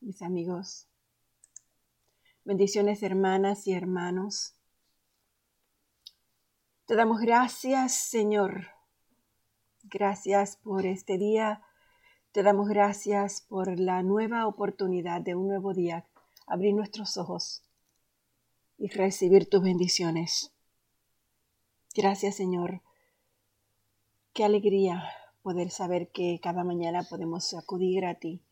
Mis 0.00 0.22
amigos. 0.22 0.86
Bendiciones, 2.44 3.02
hermanas 3.02 3.66
y 3.66 3.72
hermanos. 3.72 4.54
Te 6.86 6.94
damos 6.94 7.20
gracias, 7.20 7.94
Señor. 7.94 8.68
Gracias 9.82 10.56
por 10.56 10.86
este 10.86 11.18
día. 11.18 11.62
Te 12.32 12.42
damos 12.42 12.68
gracias 12.68 13.40
por 13.40 13.80
la 13.80 14.02
nueva 14.02 14.46
oportunidad 14.46 15.20
de 15.20 15.34
un 15.34 15.48
nuevo 15.48 15.74
día. 15.74 16.06
Abrir 16.46 16.74
nuestros 16.74 17.16
ojos 17.16 17.64
y 18.78 18.88
recibir 18.88 19.48
tus 19.48 19.62
bendiciones. 19.62 20.52
Gracias, 21.94 22.36
Señor. 22.36 22.82
Qué 24.32 24.44
alegría 24.44 25.02
poder 25.42 25.70
saber 25.70 26.10
que 26.10 26.38
cada 26.42 26.62
mañana 26.62 27.04
podemos 27.04 27.54
acudir 27.54 28.04
a 28.04 28.14
ti, 28.16 28.42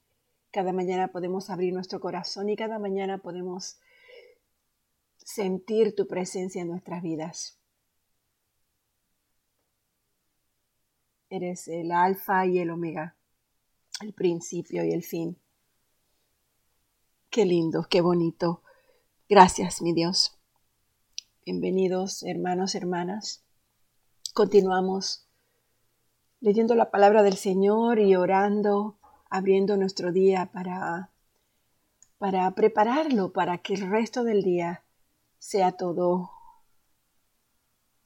cada 0.55 0.73
mañana 0.73 1.09
podemos 1.09 1.51
abrir 1.51 1.75
nuestro 1.75 1.99
corazón 1.99 2.49
y 2.49 2.55
cada 2.55 2.79
mañana 2.79 3.19
podemos 3.19 3.81
sentir 5.17 5.97
tu 5.97 6.07
presencia 6.07 6.63
en 6.63 6.69
nuestras 6.69 7.03
vidas. 7.03 7.59
Eres 11.29 11.67
el 11.67 11.91
alfa 11.91 12.47
y 12.47 12.61
el 12.61 12.71
omega, 12.71 13.17
el 14.01 14.13
principio 14.15 14.85
y 14.85 14.93
el 14.93 15.03
fin. 15.03 15.37
Qué 17.31 17.45
lindo, 17.47 17.89
qué 17.91 18.01
bonito. 18.01 18.63
Gracias, 19.29 19.83
mi 19.83 19.93
Dios. 19.93 20.39
Bienvenidos, 21.45 22.23
hermanos, 22.23 22.77
hermanas. 22.77 23.45
Continuamos 24.35 25.27
leyendo 26.39 26.77
la 26.77 26.93
palabra 26.93 27.25
del 27.25 27.35
Señor 27.35 27.99
y 27.99 28.15
orando, 28.15 29.01
abriendo 29.35 29.77
nuestro 29.77 30.13
día 30.13 30.49
para, 30.53 31.11
para 32.19 32.49
prepararlo, 32.53 33.33
para 33.33 33.59
que 33.59 33.75
el 33.75 33.91
resto 33.91 34.23
del 34.23 34.45
día 34.45 34.85
sea 35.41 35.73
todo 35.73 36.31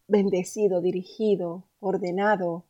bendecido, 0.06 0.80
dirigido, 0.80 1.64
ordenado 1.80 2.64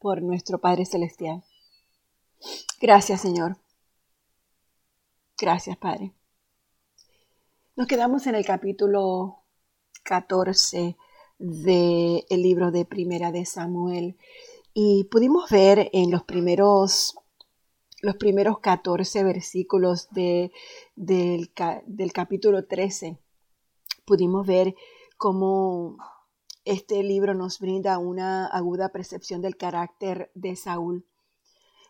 por 0.00 0.20
nuestro 0.20 0.58
Padre 0.58 0.84
Celestial. 0.84 1.44
Gracias, 2.80 3.20
Señor. 3.20 3.56
Gracias, 5.38 5.76
Padre. 5.76 6.12
Nos 7.76 7.86
quedamos 7.86 8.26
en 8.26 8.34
el 8.34 8.44
capítulo 8.44 9.44
14 10.02 10.96
del 11.38 12.24
libro 12.30 12.72
de 12.72 12.84
Primera 12.84 13.30
de 13.30 13.46
Samuel 13.46 14.18
y 14.74 15.04
pudimos 15.04 15.50
ver 15.50 15.90
en 15.92 16.10
los 16.10 16.24
primeros 16.24 17.16
los 18.02 18.16
primeros 18.16 18.60
14 18.60 19.24
versículos 19.24 20.08
de, 20.10 20.52
del, 20.96 21.52
del 21.86 22.12
capítulo 22.12 22.66
13, 22.66 23.18
pudimos 24.06 24.46
ver 24.46 24.74
cómo 25.18 25.98
este 26.64 27.02
libro 27.02 27.34
nos 27.34 27.58
brinda 27.58 27.98
una 27.98 28.46
aguda 28.46 28.90
percepción 28.90 29.42
del 29.42 29.56
carácter 29.56 30.30
de 30.34 30.56
Saúl. 30.56 31.06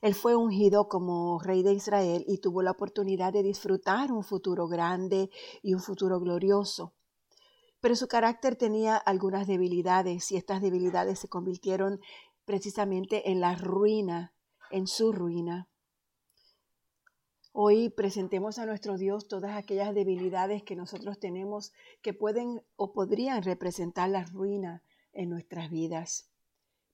Él 0.02 0.14
fue 0.14 0.34
ungido 0.34 0.88
como 0.88 1.38
rey 1.40 1.62
de 1.62 1.74
Israel 1.74 2.24
y 2.26 2.38
tuvo 2.38 2.62
la 2.62 2.70
oportunidad 2.70 3.32
de 3.32 3.42
disfrutar 3.42 4.10
un 4.10 4.24
futuro 4.24 4.66
grande 4.66 5.30
y 5.62 5.74
un 5.74 5.80
futuro 5.80 6.18
glorioso. 6.18 6.94
Pero 7.80 7.96
su 7.96 8.08
carácter 8.08 8.56
tenía 8.56 8.96
algunas 8.96 9.46
debilidades 9.46 10.32
y 10.32 10.36
estas 10.36 10.60
debilidades 10.60 11.18
se 11.18 11.28
convirtieron 11.28 12.00
precisamente 12.50 13.30
en 13.30 13.38
la 13.40 13.54
ruina, 13.54 14.34
en 14.72 14.88
su 14.88 15.12
ruina. 15.12 15.68
Hoy 17.52 17.90
presentemos 17.90 18.58
a 18.58 18.66
nuestro 18.66 18.98
Dios 18.98 19.28
todas 19.28 19.56
aquellas 19.56 19.94
debilidades 19.94 20.64
que 20.64 20.74
nosotros 20.74 21.20
tenemos 21.20 21.72
que 22.02 22.12
pueden 22.12 22.60
o 22.74 22.92
podrían 22.92 23.44
representar 23.44 24.10
la 24.10 24.24
ruina 24.24 24.82
en 25.12 25.30
nuestras 25.30 25.70
vidas. 25.70 26.28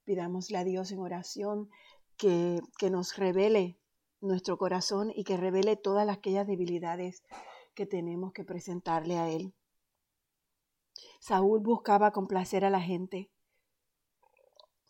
Pidámosle 0.04 0.58
a 0.58 0.64
Dios 0.64 0.92
en 0.92 0.98
oración 0.98 1.70
que, 2.18 2.60
que 2.76 2.90
nos 2.90 3.16
revele 3.16 3.78
nuestro 4.20 4.58
corazón 4.58 5.10
y 5.14 5.24
que 5.24 5.38
revele 5.38 5.76
todas 5.76 6.06
aquellas 6.06 6.46
debilidades 6.46 7.24
que 7.74 7.86
tenemos 7.86 8.34
que 8.34 8.44
presentarle 8.44 9.16
a 9.16 9.30
Él. 9.30 9.54
Saúl 11.18 11.60
buscaba 11.60 12.10
complacer 12.10 12.66
a 12.66 12.68
la 12.68 12.82
gente. 12.82 13.30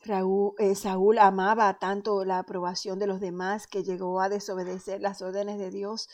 Eh, 0.04 0.74
Saúl 0.76 1.18
amaba 1.18 1.78
tanto 1.78 2.24
la 2.24 2.38
aprobación 2.38 2.98
de 2.98 3.06
los 3.06 3.20
demás 3.20 3.66
que 3.66 3.82
llegó 3.82 4.20
a 4.20 4.28
desobedecer 4.28 5.00
las 5.00 5.20
órdenes 5.20 5.58
de 5.58 5.70
Dios 5.70 6.08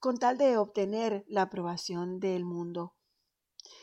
con 0.00 0.18
tal 0.18 0.36
de 0.36 0.58
obtener 0.58 1.24
la 1.28 1.42
aprobación 1.42 2.20
del 2.20 2.44
mundo. 2.44 2.94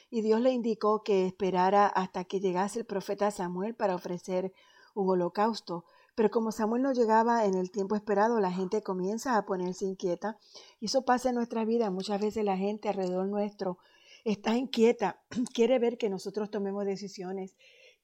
Y 0.09 0.21
Dios 0.21 0.39
le 0.41 0.51
indicó 0.51 1.03
que 1.03 1.25
esperara 1.25 1.87
hasta 1.87 2.25
que 2.25 2.39
llegase 2.39 2.79
el 2.79 2.85
profeta 2.85 3.31
Samuel 3.31 3.75
para 3.75 3.95
ofrecer 3.95 4.53
un 4.93 5.09
holocausto. 5.09 5.83
Pero 6.13 6.29
como 6.29 6.51
Samuel 6.51 6.83
no 6.83 6.93
llegaba 6.93 7.45
en 7.45 7.55
el 7.55 7.71
tiempo 7.71 7.95
esperado, 7.95 8.39
la 8.39 8.51
gente 8.51 8.83
comienza 8.83 9.35
a 9.35 9.45
ponerse 9.45 9.85
inquieta. 9.85 10.37
Y 10.79 10.85
eso 10.85 11.03
pasa 11.03 11.29
en 11.29 11.35
nuestra 11.35 11.65
vida. 11.65 11.89
Muchas 11.89 12.21
veces 12.21 12.45
la 12.45 12.55
gente 12.55 12.87
alrededor 12.87 13.27
nuestro 13.27 13.79
está 14.25 14.55
inquieta, 14.55 15.21
quiere 15.53 15.79
ver 15.79 15.97
que 15.97 16.09
nosotros 16.09 16.49
tomemos 16.49 16.85
decisiones, 16.85 17.55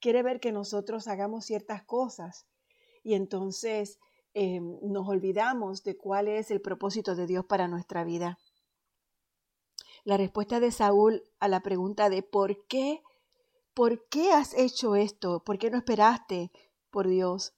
quiere 0.02 0.24
ver 0.24 0.42
que 0.42 0.52
nosotros 0.52 1.08
hagamos 1.08 1.46
ciertas 1.46 1.84
cosas. 1.84 2.48
Y 3.04 3.14
entonces 3.14 4.00
em, 4.34 4.78
nos 4.82 5.08
olvidamos 5.08 5.84
de 5.84 5.96
cuál 5.96 6.28
es 6.28 6.52
el 6.52 6.60
propósito 6.60 7.16
de 7.16 7.28
Dios 7.28 7.46
para 7.46 7.68
nuestra 7.68 8.04
vida. 8.04 8.38
La 10.04 10.18
respuesta 10.18 10.60
de 10.60 10.72
Saúl 10.72 11.24
a 11.40 11.48
la 11.48 11.62
pregunta 11.62 12.10
de 12.10 12.24
¿por 12.24 12.66
qué? 12.68 13.02
¿Por 13.74 14.08
qué 14.10 14.34
has 14.34 14.54
hecho 14.56 14.96
esto? 14.96 15.44
¿Por 15.44 15.58
qué 15.58 15.70
no 15.70 15.78
esperaste 15.78 16.52
por 16.90 17.08
Dios? 17.08 17.54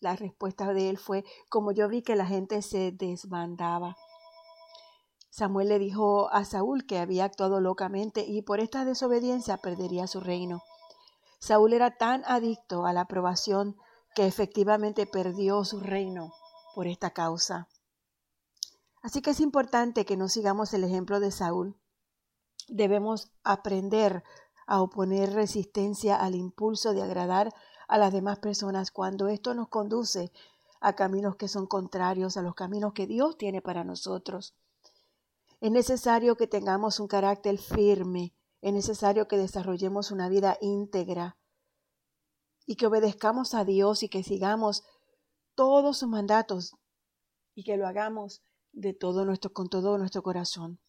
la 0.00 0.14
respuesta 0.16 0.74
de 0.74 0.90
él 0.90 0.98
fue, 0.98 1.24
como 1.48 1.72
yo 1.72 1.88
vi 1.88 2.02
que 2.02 2.16
la 2.16 2.26
gente 2.26 2.60
se 2.60 2.92
desbandaba. 2.92 3.96
Samuel 5.38 5.68
le 5.68 5.78
dijo 5.78 6.28
a 6.32 6.44
Saúl 6.44 6.84
que 6.84 6.98
había 6.98 7.24
actuado 7.24 7.60
locamente 7.60 8.24
y 8.26 8.42
por 8.42 8.58
esta 8.58 8.84
desobediencia 8.84 9.56
perdería 9.58 10.08
su 10.08 10.18
reino. 10.18 10.64
Saúl 11.38 11.74
era 11.74 11.96
tan 11.96 12.24
adicto 12.26 12.86
a 12.86 12.92
la 12.92 13.02
aprobación 13.02 13.76
que 14.16 14.26
efectivamente 14.26 15.06
perdió 15.06 15.64
su 15.64 15.78
reino 15.78 16.32
por 16.74 16.88
esta 16.88 17.10
causa. 17.10 17.68
Así 19.00 19.22
que 19.22 19.30
es 19.30 19.38
importante 19.38 20.04
que 20.04 20.16
no 20.16 20.28
sigamos 20.28 20.74
el 20.74 20.82
ejemplo 20.82 21.20
de 21.20 21.30
Saúl. 21.30 21.76
Debemos 22.66 23.30
aprender 23.44 24.24
a 24.66 24.82
oponer 24.82 25.34
resistencia 25.34 26.16
al 26.16 26.34
impulso 26.34 26.94
de 26.94 27.02
agradar 27.02 27.54
a 27.86 27.96
las 27.96 28.12
demás 28.12 28.40
personas 28.40 28.90
cuando 28.90 29.28
esto 29.28 29.54
nos 29.54 29.68
conduce 29.68 30.32
a 30.80 30.94
caminos 30.94 31.36
que 31.36 31.46
son 31.46 31.68
contrarios 31.68 32.36
a 32.36 32.42
los 32.42 32.56
caminos 32.56 32.92
que 32.92 33.06
Dios 33.06 33.38
tiene 33.38 33.62
para 33.62 33.84
nosotros. 33.84 34.56
Es 35.60 35.70
necesario 35.70 36.36
que 36.36 36.46
tengamos 36.46 37.00
un 37.00 37.08
carácter 37.08 37.58
firme, 37.58 38.34
es 38.60 38.72
necesario 38.72 39.26
que 39.26 39.36
desarrollemos 39.36 40.10
una 40.10 40.28
vida 40.28 40.56
íntegra 40.60 41.36
y 42.66 42.76
que 42.76 42.86
obedezcamos 42.86 43.54
a 43.54 43.64
Dios 43.64 44.02
y 44.02 44.08
que 44.08 44.22
sigamos 44.22 44.84
todos 45.54 45.98
sus 45.98 46.08
mandatos 46.08 46.76
y 47.54 47.64
que 47.64 47.76
lo 47.76 47.88
hagamos 47.88 48.42
de 48.72 48.94
todo 48.94 49.24
nuestro 49.24 49.52
con 49.52 49.68
todo 49.68 49.98
nuestro 49.98 50.22
corazón. 50.22 50.80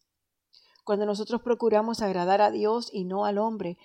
Cuando 0.84 1.06
nosotros 1.06 1.42
procuramos 1.42 2.02
agradar 2.02 2.40
a 2.40 2.50
Dios 2.50 2.90
y 2.92 3.04
no 3.04 3.24
al 3.24 3.38
hombre, 3.38 3.76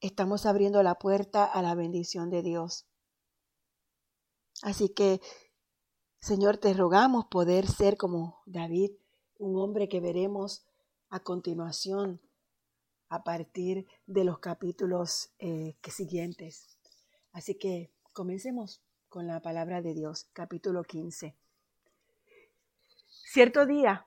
estamos 0.00 0.46
abriendo 0.46 0.82
la 0.82 0.96
puerta 0.96 1.44
a 1.44 1.62
la 1.62 1.74
bendición 1.74 2.30
de 2.30 2.42
Dios. 2.42 2.86
Así 4.62 4.88
que, 4.90 5.20
Señor, 6.20 6.58
te 6.58 6.72
rogamos 6.74 7.26
poder 7.26 7.66
ser 7.66 7.96
como 7.96 8.42
David, 8.46 8.92
un 9.40 9.56
hombre 9.56 9.88
que 9.88 10.00
veremos 10.00 10.66
a 11.08 11.20
continuación 11.20 12.20
a 13.08 13.24
partir 13.24 13.86
de 14.06 14.24
los 14.24 14.38
capítulos 14.38 15.32
eh, 15.38 15.76
siguientes. 15.88 16.78
Así 17.32 17.54
que 17.54 17.90
comencemos 18.12 18.82
con 19.08 19.26
la 19.26 19.40
palabra 19.40 19.80
de 19.80 19.94
Dios, 19.94 20.28
capítulo 20.34 20.84
15. 20.84 21.34
Cierto 23.08 23.64
día, 23.64 24.06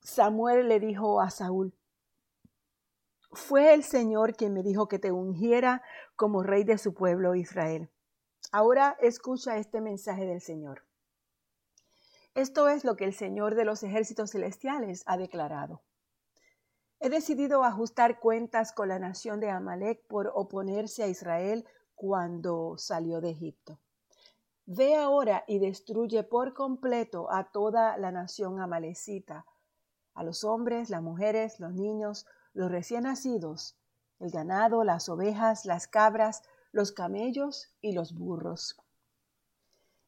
Samuel 0.00 0.68
le 0.68 0.80
dijo 0.80 1.20
a 1.20 1.30
Saúl, 1.30 1.74
fue 3.32 3.74
el 3.74 3.84
Señor 3.84 4.34
quien 4.34 4.54
me 4.54 4.62
dijo 4.62 4.88
que 4.88 4.98
te 4.98 5.12
ungiera 5.12 5.82
como 6.16 6.42
rey 6.42 6.64
de 6.64 6.78
su 6.78 6.94
pueblo 6.94 7.34
Israel. 7.34 7.90
Ahora 8.52 8.96
escucha 9.00 9.58
este 9.58 9.82
mensaje 9.82 10.24
del 10.24 10.40
Señor. 10.40 10.82
Esto 12.40 12.70
es 12.70 12.84
lo 12.84 12.96
que 12.96 13.04
el 13.04 13.12
Señor 13.12 13.54
de 13.54 13.66
los 13.66 13.82
ejércitos 13.82 14.30
celestiales 14.30 15.02
ha 15.04 15.18
declarado. 15.18 15.82
He 16.98 17.10
decidido 17.10 17.64
ajustar 17.64 18.18
cuentas 18.18 18.72
con 18.72 18.88
la 18.88 18.98
nación 18.98 19.40
de 19.40 19.50
Amalek 19.50 20.06
por 20.06 20.32
oponerse 20.34 21.02
a 21.02 21.08
Israel 21.08 21.66
cuando 21.94 22.78
salió 22.78 23.20
de 23.20 23.32
Egipto. 23.32 23.78
Ve 24.64 24.96
ahora 24.96 25.44
y 25.46 25.58
destruye 25.58 26.22
por 26.22 26.54
completo 26.54 27.30
a 27.30 27.52
toda 27.52 27.98
la 27.98 28.10
nación 28.10 28.58
amalecita, 28.58 29.44
a 30.14 30.24
los 30.24 30.42
hombres, 30.42 30.88
las 30.88 31.02
mujeres, 31.02 31.60
los 31.60 31.74
niños, 31.74 32.24
los 32.54 32.70
recién 32.70 33.02
nacidos, 33.02 33.76
el 34.18 34.30
ganado, 34.30 34.82
las 34.82 35.10
ovejas, 35.10 35.66
las 35.66 35.86
cabras, 35.86 36.42
los 36.72 36.90
camellos 36.90 37.74
y 37.82 37.92
los 37.92 38.14
burros. 38.14 38.80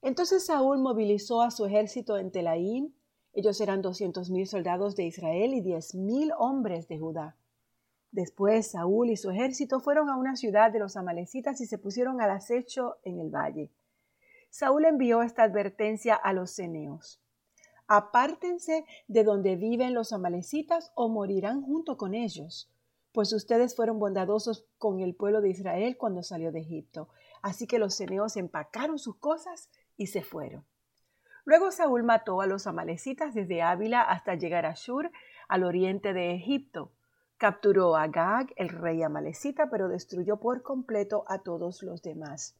Entonces 0.02 0.46
Saúl 0.46 0.78
movilizó 0.78 1.42
a 1.42 1.52
su 1.52 1.64
ejército 1.64 2.18
en 2.18 2.32
Telaín. 2.32 2.94
Ellos 3.32 3.60
eran 3.60 3.82
doscientos 3.82 4.30
mil 4.30 4.48
soldados 4.48 4.96
de 4.96 5.04
Israel 5.04 5.54
y 5.54 5.60
diez 5.60 5.94
mil 5.94 6.32
hombres 6.36 6.88
de 6.88 6.98
Judá. 6.98 7.36
Después 8.10 8.72
Saúl 8.72 9.10
y 9.10 9.16
su 9.16 9.30
ejército 9.30 9.80
fueron 9.80 10.10
a 10.10 10.16
una 10.16 10.36
ciudad 10.36 10.72
de 10.72 10.80
los 10.80 10.96
amalecitas 10.96 11.60
y 11.60 11.66
se 11.66 11.78
pusieron 11.78 12.20
al 12.20 12.30
acecho 12.30 12.96
en 13.04 13.20
el 13.20 13.30
valle. 13.30 13.70
Saúl 14.50 14.84
envió 14.84 15.22
esta 15.22 15.44
advertencia 15.44 16.14
a 16.14 16.32
los 16.32 16.50
ceneos. 16.50 17.20
Apártense 17.86 18.84
de 19.06 19.24
donde 19.24 19.56
viven 19.56 19.94
los 19.94 20.12
amalecitas 20.12 20.92
o 20.94 21.08
morirán 21.08 21.62
junto 21.62 21.96
con 21.96 22.14
ellos 22.14 22.72
pues 23.12 23.32
ustedes 23.32 23.76
fueron 23.76 23.98
bondadosos 23.98 24.66
con 24.78 25.00
el 25.00 25.14
pueblo 25.14 25.40
de 25.40 25.50
Israel 25.50 25.96
cuando 25.98 26.22
salió 26.22 26.50
de 26.50 26.60
Egipto. 26.60 27.08
Así 27.42 27.66
que 27.66 27.78
los 27.78 27.94
ceneos 27.94 28.36
empacaron 28.36 28.98
sus 28.98 29.16
cosas 29.16 29.68
y 30.02 30.06
se 30.08 30.22
fueron. 30.22 30.64
Luego 31.44 31.70
Saúl 31.70 32.02
mató 32.02 32.40
a 32.40 32.46
los 32.46 32.66
amalecitas 32.66 33.34
desde 33.34 33.62
Ávila 33.62 34.02
hasta 34.02 34.34
llegar 34.34 34.66
a 34.66 34.74
Shur, 34.74 35.10
al 35.48 35.64
oriente 35.64 36.12
de 36.12 36.34
Egipto. 36.34 36.90
Capturó 37.36 37.96
a 37.96 38.08
Gag, 38.08 38.52
el 38.56 38.68
rey 38.68 39.02
amalecita, 39.02 39.70
pero 39.70 39.88
destruyó 39.88 40.38
por 40.38 40.62
completo 40.62 41.24
a 41.28 41.38
todos 41.38 41.82
los 41.82 42.02
demás. 42.02 42.56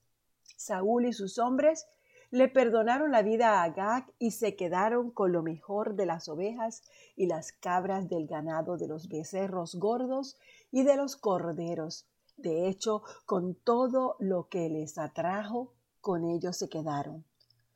Saúl 0.56 1.06
y 1.06 1.12
sus 1.12 1.39
hombres 1.39 1.87
le 2.31 2.49
perdonaron 2.49 3.11
la 3.11 3.23
vida 3.23 3.61
a 3.61 3.65
Agag 3.65 4.06
y 4.19 4.31
se 4.31 4.56
quedaron 4.56 5.11
con 5.11 5.33
lo 5.33 5.43
mejor 5.43 5.94
de 5.94 6.06
las 6.06 6.29
ovejas 6.29 6.83
y 7.17 7.27
las 7.27 7.53
cabras 7.53 8.09
del 8.09 8.27
ganado 8.27 8.77
de 8.77 8.89
los 8.89 9.09
becerros 9.09 9.75
gordos 9.75 10.37
y 10.71 10.83
de 10.85 10.97
los 10.97 11.17
corderos. 11.17 12.06
De 12.37 12.69
hecho, 12.69 13.03
con 13.27 13.55
todo 13.55 14.17
lo 14.19 14.49
que 14.49 14.69
les 14.69 14.97
atrajo, 14.99 15.73
con 16.00 16.25
ellos 16.25 16.56
se 16.56 16.69
quedaron. 16.69 17.25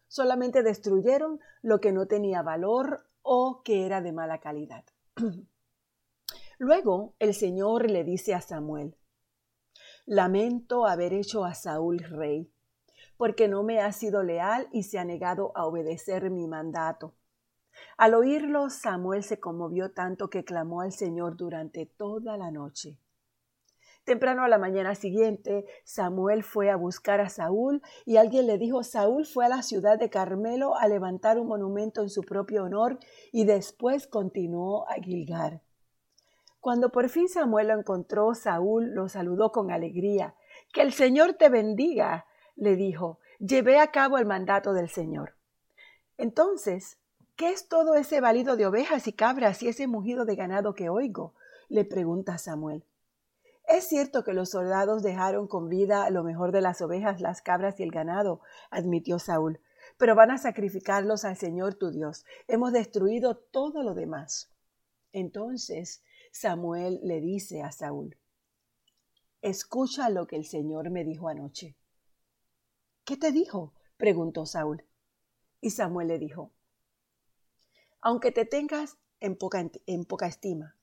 Solamente 0.08 0.62
destruyeron 0.62 1.40
lo 1.62 1.80
que 1.80 1.92
no 1.92 2.06
tenía 2.06 2.42
valor 2.42 3.08
o 3.22 3.62
que 3.62 3.86
era 3.86 4.00
de 4.00 4.12
mala 4.12 4.38
calidad. 4.38 4.84
Luego 6.58 7.14
el 7.18 7.34
Señor 7.34 7.90
le 7.90 8.04
dice 8.04 8.34
a 8.34 8.40
Samuel, 8.40 8.96
Lamento 10.06 10.86
haber 10.86 11.12
hecho 11.12 11.44
a 11.44 11.54
Saúl 11.54 11.98
rey 11.98 12.50
porque 13.16 13.48
no 13.48 13.62
me 13.62 13.80
ha 13.80 13.92
sido 13.92 14.22
leal 14.22 14.68
y 14.72 14.82
se 14.82 14.98
ha 14.98 15.04
negado 15.04 15.52
a 15.54 15.66
obedecer 15.66 16.30
mi 16.30 16.46
mandato. 16.46 17.14
Al 17.96 18.14
oírlo, 18.14 18.70
Samuel 18.70 19.22
se 19.22 19.40
conmovió 19.40 19.92
tanto 19.92 20.28
que 20.28 20.44
clamó 20.44 20.80
al 20.80 20.92
Señor 20.92 21.36
durante 21.36 21.86
toda 21.86 22.36
la 22.36 22.50
noche. 22.50 22.98
Temprano 24.06 24.44
a 24.44 24.48
la 24.48 24.58
mañana 24.58 24.94
siguiente, 24.94 25.66
Samuel 25.82 26.44
fue 26.44 26.70
a 26.70 26.76
buscar 26.76 27.20
a 27.20 27.28
Saúl 27.28 27.82
y 28.04 28.18
alguien 28.18 28.46
le 28.46 28.56
dijo, 28.56 28.84
Saúl 28.84 29.26
fue 29.26 29.44
a 29.44 29.48
la 29.48 29.62
ciudad 29.62 29.98
de 29.98 30.10
Carmelo 30.10 30.76
a 30.76 30.86
levantar 30.86 31.40
un 31.40 31.48
monumento 31.48 32.02
en 32.02 32.08
su 32.08 32.22
propio 32.22 32.62
honor 32.62 33.00
y 33.32 33.46
después 33.46 34.06
continuó 34.06 34.88
a 34.88 34.94
Gilgar. 35.02 35.60
Cuando 36.60 36.92
por 36.92 37.08
fin 37.08 37.28
Samuel 37.28 37.66
lo 37.66 37.80
encontró, 37.80 38.32
Saúl 38.34 38.94
lo 38.94 39.08
saludó 39.08 39.50
con 39.50 39.72
alegría. 39.72 40.36
Que 40.72 40.82
el 40.82 40.92
Señor 40.92 41.32
te 41.34 41.48
bendiga, 41.48 42.26
le 42.54 42.76
dijo, 42.76 43.18
llevé 43.40 43.80
a 43.80 43.90
cabo 43.90 44.18
el 44.18 44.26
mandato 44.26 44.72
del 44.72 44.88
Señor. 44.88 45.34
Entonces, 46.16 47.00
¿qué 47.34 47.50
es 47.50 47.66
todo 47.66 47.96
ese 47.96 48.20
balido 48.20 48.56
de 48.56 48.66
ovejas 48.66 49.08
y 49.08 49.12
cabras 49.12 49.64
y 49.64 49.68
ese 49.68 49.88
mugido 49.88 50.24
de 50.24 50.36
ganado 50.36 50.76
que 50.76 50.90
oigo? 50.90 51.34
le 51.68 51.84
pregunta 51.84 52.38
Samuel. 52.38 52.84
Es 53.66 53.88
cierto 53.88 54.22
que 54.22 54.32
los 54.32 54.50
soldados 54.50 55.02
dejaron 55.02 55.48
con 55.48 55.68
vida 55.68 56.08
lo 56.10 56.22
mejor 56.22 56.52
de 56.52 56.60
las 56.60 56.80
ovejas, 56.80 57.20
las 57.20 57.42
cabras 57.42 57.78
y 57.80 57.82
el 57.82 57.90
ganado, 57.90 58.40
admitió 58.70 59.18
Saúl, 59.18 59.60
pero 59.98 60.14
van 60.14 60.30
a 60.30 60.38
sacrificarlos 60.38 61.24
al 61.24 61.36
Señor 61.36 61.74
tu 61.74 61.90
Dios. 61.90 62.24
Hemos 62.46 62.72
destruido 62.72 63.36
todo 63.36 63.82
lo 63.82 63.94
demás. 63.94 64.52
Entonces 65.12 66.02
Samuel 66.30 67.00
le 67.02 67.20
dice 67.20 67.62
a 67.62 67.72
Saúl, 67.72 68.16
Escucha 69.42 70.10
lo 70.10 70.26
que 70.26 70.36
el 70.36 70.44
Señor 70.44 70.90
me 70.90 71.04
dijo 71.04 71.28
anoche. 71.28 71.76
¿Qué 73.04 73.16
te 73.16 73.32
dijo? 73.32 73.74
preguntó 73.96 74.46
Saúl. 74.46 74.84
Y 75.60 75.70
Samuel 75.70 76.08
le 76.08 76.18
dijo, 76.18 76.52
aunque 78.00 78.30
te 78.30 78.44
tengas 78.44 78.98
en 79.18 79.36
poca, 79.36 79.68
en 79.86 80.04
poca 80.04 80.26
estima, 80.28 80.75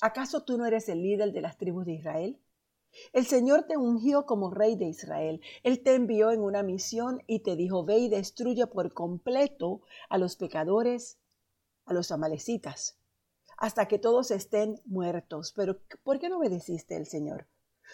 ¿acaso 0.00 0.44
tú 0.44 0.58
no 0.58 0.66
eres 0.66 0.88
el 0.88 1.02
líder 1.02 1.32
de 1.32 1.40
las 1.40 1.56
tribus 1.56 1.86
de 1.86 1.94
Israel? 1.94 2.40
El 3.12 3.26
Señor 3.26 3.64
te 3.64 3.76
ungió 3.76 4.26
como 4.26 4.50
rey 4.50 4.76
de 4.76 4.86
Israel. 4.86 5.40
Él 5.62 5.82
te 5.82 5.94
envió 5.94 6.30
en 6.30 6.40
una 6.40 6.62
misión 6.62 7.22
y 7.26 7.40
te 7.40 7.56
dijo, 7.56 7.84
ve 7.84 7.98
y 7.98 8.08
destruye 8.08 8.66
por 8.66 8.92
completo 8.94 9.82
a 10.08 10.18
los 10.18 10.36
pecadores, 10.36 11.18
a 11.84 11.92
los 11.92 12.10
amalecitas, 12.10 12.98
hasta 13.58 13.86
que 13.86 13.98
todos 13.98 14.30
estén 14.30 14.80
muertos. 14.84 15.52
Pero 15.54 15.78
¿por 16.02 16.18
qué 16.18 16.28
no 16.28 16.38
obedeciste 16.38 16.96
el 16.96 17.06
Señor? 17.06 17.46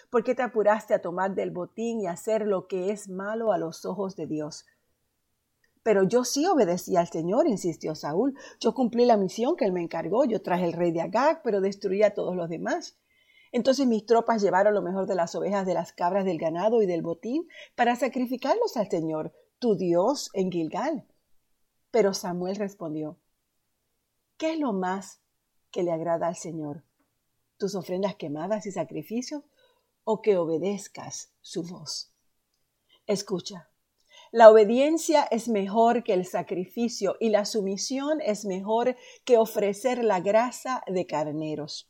¿Por 0.09 0.23
qué 0.23 0.35
te 0.35 0.41
apuraste 0.41 0.93
a 0.93 1.01
tomar 1.01 1.35
del 1.35 1.51
botín 1.51 2.01
y 2.01 2.07
hacer 2.07 2.47
lo 2.47 2.67
que 2.67 2.91
es 2.91 3.09
malo 3.09 3.51
a 3.51 3.57
los 3.57 3.85
ojos 3.85 4.15
de 4.15 4.27
Dios? 4.27 4.65
Pero 5.83 6.03
yo 6.03 6.23
sí 6.23 6.45
obedecí 6.47 6.95
al 6.95 7.09
Señor, 7.09 7.47
insistió 7.47 7.93
Saúl. 7.93 8.37
Yo 8.59 8.73
cumplí 8.73 9.05
la 9.05 9.17
misión 9.17 9.55
que 9.55 9.65
él 9.65 9.73
me 9.73 9.81
encargó. 9.81 10.25
Yo 10.25 10.41
traje 10.41 10.65
el 10.65 10.73
rey 10.73 10.91
de 10.91 11.01
Agag, 11.01 11.41
pero 11.43 11.61
destruí 11.61 12.03
a 12.03 12.13
todos 12.13 12.35
los 12.35 12.49
demás. 12.49 12.97
Entonces 13.51 13.85
mis 13.85 14.05
tropas 14.05 14.41
llevaron 14.41 14.73
lo 14.73 14.81
mejor 14.81 15.05
de 15.05 15.15
las 15.15 15.35
ovejas, 15.35 15.65
de 15.65 15.73
las 15.73 15.93
cabras, 15.93 16.25
del 16.25 16.39
ganado 16.39 16.81
y 16.81 16.85
del 16.85 17.01
botín 17.01 17.47
para 17.75 17.95
sacrificarlos 17.95 18.77
al 18.77 18.89
Señor, 18.89 19.33
tu 19.59 19.75
Dios, 19.75 20.29
en 20.33 20.51
Gilgal. 20.51 21.05
Pero 21.91 22.13
Samuel 22.13 22.55
respondió, 22.55 23.19
¿qué 24.37 24.53
es 24.53 24.59
lo 24.59 24.73
más 24.73 25.21
que 25.69 25.83
le 25.83 25.91
agrada 25.91 26.27
al 26.27 26.35
Señor? 26.35 26.83
¿Tus 27.57 27.75
ofrendas 27.75 28.15
quemadas 28.15 28.65
y 28.65 28.71
sacrificios? 28.71 29.43
o 30.03 30.21
que 30.21 30.37
obedezcas 30.37 31.31
su 31.41 31.63
voz. 31.63 32.11
Escucha, 33.07 33.69
la 34.33 34.49
obediencia 34.49 35.27
es 35.29 35.47
mejor 35.47 36.03
que 36.03 36.13
el 36.13 36.25
sacrificio 36.25 37.17
y 37.19 37.29
la 37.29 37.45
sumisión 37.45 38.19
es 38.19 38.45
mejor 38.45 38.97
que 39.25 39.37
ofrecer 39.37 40.03
la 40.03 40.21
grasa 40.21 40.83
de 40.87 41.05
carneros. 41.05 41.87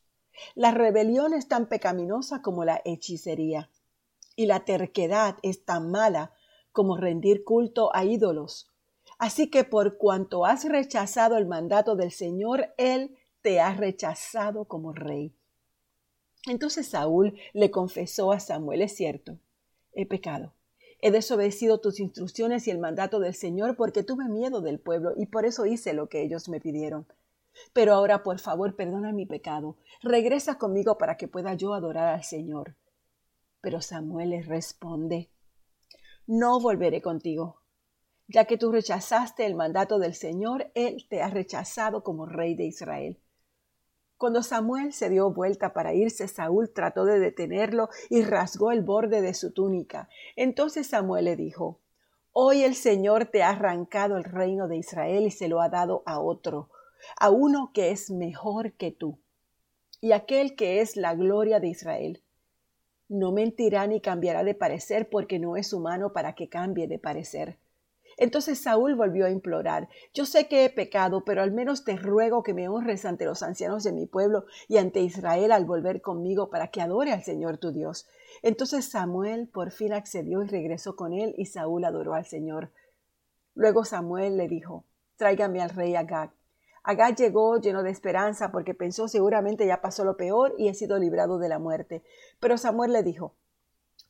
La 0.53 0.71
rebelión 0.71 1.33
es 1.33 1.47
tan 1.47 1.69
pecaminosa 1.69 2.41
como 2.41 2.65
la 2.65 2.81
hechicería 2.83 3.71
y 4.35 4.47
la 4.47 4.65
terquedad 4.65 5.37
es 5.41 5.63
tan 5.63 5.89
mala 5.89 6.33
como 6.73 6.97
rendir 6.97 7.45
culto 7.45 7.95
a 7.95 8.03
ídolos. 8.03 8.69
Así 9.17 9.49
que 9.49 9.63
por 9.63 9.97
cuanto 9.97 10.45
has 10.45 10.65
rechazado 10.65 11.37
el 11.37 11.45
mandato 11.45 11.95
del 11.95 12.11
Señor, 12.11 12.73
Él 12.77 13.15
te 13.41 13.61
ha 13.61 13.73
rechazado 13.73 14.65
como 14.65 14.91
rey. 14.91 15.33
Entonces 16.45 16.87
Saúl 16.87 17.39
le 17.53 17.71
confesó 17.71 18.33
a 18.33 18.41
Samuel, 18.41 18.81
es 18.81 18.97
cierto, 18.97 19.39
he 19.93 20.05
pecado. 20.05 20.51
He 21.05 21.11
desobedecido 21.11 21.81
tus 21.81 21.99
instrucciones 21.99 22.65
y 22.65 22.71
el 22.71 22.79
mandato 22.79 23.19
del 23.19 23.33
Señor 23.33 23.75
porque 23.75 24.03
tuve 24.03 24.29
miedo 24.29 24.61
del 24.61 24.79
pueblo 24.79 25.11
y 25.17 25.25
por 25.25 25.45
eso 25.45 25.65
hice 25.65 25.91
lo 25.91 26.07
que 26.07 26.21
ellos 26.21 26.47
me 26.47 26.61
pidieron. 26.61 27.05
Pero 27.73 27.93
ahora, 27.93 28.23
por 28.23 28.39
favor, 28.39 28.77
perdona 28.77 29.11
mi 29.11 29.25
pecado. 29.25 29.75
Regresa 30.01 30.57
conmigo 30.57 30.97
para 30.97 31.17
que 31.17 31.27
pueda 31.27 31.55
yo 31.55 31.73
adorar 31.73 32.07
al 32.07 32.23
Señor. 32.23 32.77
Pero 33.59 33.81
Samuel 33.81 34.29
le 34.29 34.43
responde, 34.43 35.29
No 36.25 36.61
volveré 36.61 37.01
contigo. 37.01 37.59
Ya 38.29 38.45
que 38.45 38.57
tú 38.57 38.71
rechazaste 38.71 39.45
el 39.45 39.55
mandato 39.55 39.99
del 39.99 40.13
Señor, 40.13 40.71
Él 40.73 41.05
te 41.09 41.21
ha 41.21 41.29
rechazado 41.29 42.01
como 42.01 42.27
rey 42.27 42.55
de 42.55 42.63
Israel. 42.63 43.19
Cuando 44.23 44.41
Samuel 44.41 44.93
se 44.93 45.09
dio 45.09 45.31
vuelta 45.31 45.73
para 45.73 45.93
irse, 45.93 46.29
Saúl 46.29 46.69
trató 46.69 47.03
de 47.03 47.19
detenerlo 47.19 47.89
y 48.09 48.21
rasgó 48.21 48.71
el 48.71 48.81
borde 48.81 49.21
de 49.21 49.33
su 49.33 49.51
túnica. 49.51 50.07
Entonces 50.37 50.87
Samuel 50.87 51.25
le 51.25 51.35
dijo, 51.35 51.81
Hoy 52.31 52.63
el 52.63 52.75
Señor 52.75 53.25
te 53.25 53.43
ha 53.43 53.49
arrancado 53.49 54.15
el 54.15 54.23
reino 54.23 54.69
de 54.69 54.77
Israel 54.77 55.25
y 55.25 55.31
se 55.31 55.49
lo 55.49 55.59
ha 55.59 55.67
dado 55.67 56.03
a 56.05 56.21
otro, 56.21 56.69
a 57.19 57.31
uno 57.31 57.71
que 57.73 57.91
es 57.91 58.11
mejor 58.11 58.71
que 58.71 58.91
tú, 58.91 59.19
y 59.99 60.13
aquel 60.13 60.55
que 60.55 60.79
es 60.79 60.95
la 60.95 61.15
gloria 61.15 61.59
de 61.59 61.67
Israel. 61.67 62.23
No 63.09 63.33
mentirá 63.33 63.87
ni 63.87 63.99
cambiará 63.99 64.45
de 64.45 64.55
parecer 64.55 65.09
porque 65.09 65.37
no 65.37 65.57
es 65.57 65.73
humano 65.73 66.13
para 66.13 66.33
que 66.33 66.47
cambie 66.47 66.87
de 66.87 66.97
parecer. 66.97 67.57
Entonces 68.17 68.59
Saúl 68.59 68.95
volvió 68.95 69.25
a 69.25 69.29
implorar, 69.29 69.89
Yo 70.13 70.25
sé 70.25 70.47
que 70.47 70.65
he 70.65 70.69
pecado, 70.69 71.23
pero 71.25 71.41
al 71.41 71.51
menos 71.51 71.83
te 71.83 71.95
ruego 71.95 72.43
que 72.43 72.53
me 72.53 72.67
honres 72.69 73.05
ante 73.05 73.25
los 73.25 73.43
ancianos 73.43 73.83
de 73.83 73.91
mi 73.91 74.05
pueblo 74.05 74.45
y 74.67 74.77
ante 74.77 75.01
Israel 75.01 75.51
al 75.51 75.65
volver 75.65 76.01
conmigo 76.01 76.49
para 76.49 76.67
que 76.67 76.81
adore 76.81 77.11
al 77.11 77.23
Señor 77.23 77.57
tu 77.57 77.71
Dios. 77.71 78.07
Entonces 78.41 78.85
Samuel 78.89 79.47
por 79.47 79.71
fin 79.71 79.93
accedió 79.93 80.43
y 80.43 80.47
regresó 80.47 80.95
con 80.95 81.13
él 81.13 81.33
y 81.37 81.45
Saúl 81.45 81.85
adoró 81.85 82.13
al 82.13 82.25
Señor. 82.25 82.71
Luego 83.55 83.85
Samuel 83.85 84.37
le 84.37 84.47
dijo, 84.47 84.85
tráigame 85.17 85.61
al 85.61 85.69
rey 85.69 85.95
Agag. 85.95 86.33
Agag 86.83 87.15
llegó 87.15 87.57
lleno 87.61 87.81
de 87.83 87.91
esperanza 87.91 88.51
porque 88.51 88.73
pensó 88.73 89.07
seguramente 89.07 89.65
ya 89.65 89.79
pasó 89.79 90.03
lo 90.03 90.17
peor 90.17 90.53
y 90.57 90.67
he 90.67 90.73
sido 90.73 90.97
librado 90.99 91.37
de 91.39 91.47
la 91.47 91.59
muerte. 91.59 92.03
Pero 92.39 92.57
Samuel 92.57 92.91
le 92.91 93.03
dijo, 93.03 93.35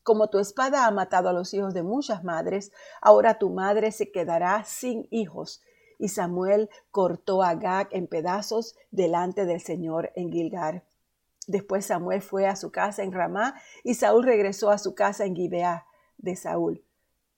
como 0.03 0.29
tu 0.29 0.39
espada 0.39 0.85
ha 0.85 0.91
matado 0.91 1.29
a 1.29 1.33
los 1.33 1.53
hijos 1.53 1.73
de 1.73 1.81
muchas 1.81 2.23
madres, 2.23 2.71
ahora 3.01 3.39
tu 3.39 3.49
madre 3.49 3.91
se 3.91 4.11
quedará 4.11 4.63
sin 4.65 5.07
hijos. 5.09 5.61
Y 5.97 6.09
Samuel 6.09 6.69
cortó 6.91 7.41
a 7.41 7.49
Agag 7.49 7.87
en 7.91 8.07
pedazos 8.07 8.75
delante 8.91 9.45
del 9.45 9.61
Señor 9.61 10.11
en 10.15 10.31
Gilgar. 10.31 10.83
Después 11.47 11.85
Samuel 11.85 12.21
fue 12.21 12.47
a 12.47 12.55
su 12.55 12.71
casa 12.71 13.03
en 13.03 13.11
Ramá 13.11 13.55
y 13.83 13.95
Saúl 13.95 14.23
regresó 14.23 14.69
a 14.69 14.77
su 14.77 14.95
casa 14.95 15.25
en 15.25 15.35
Gibeá 15.35 15.85
de 16.17 16.35
Saúl. 16.35 16.83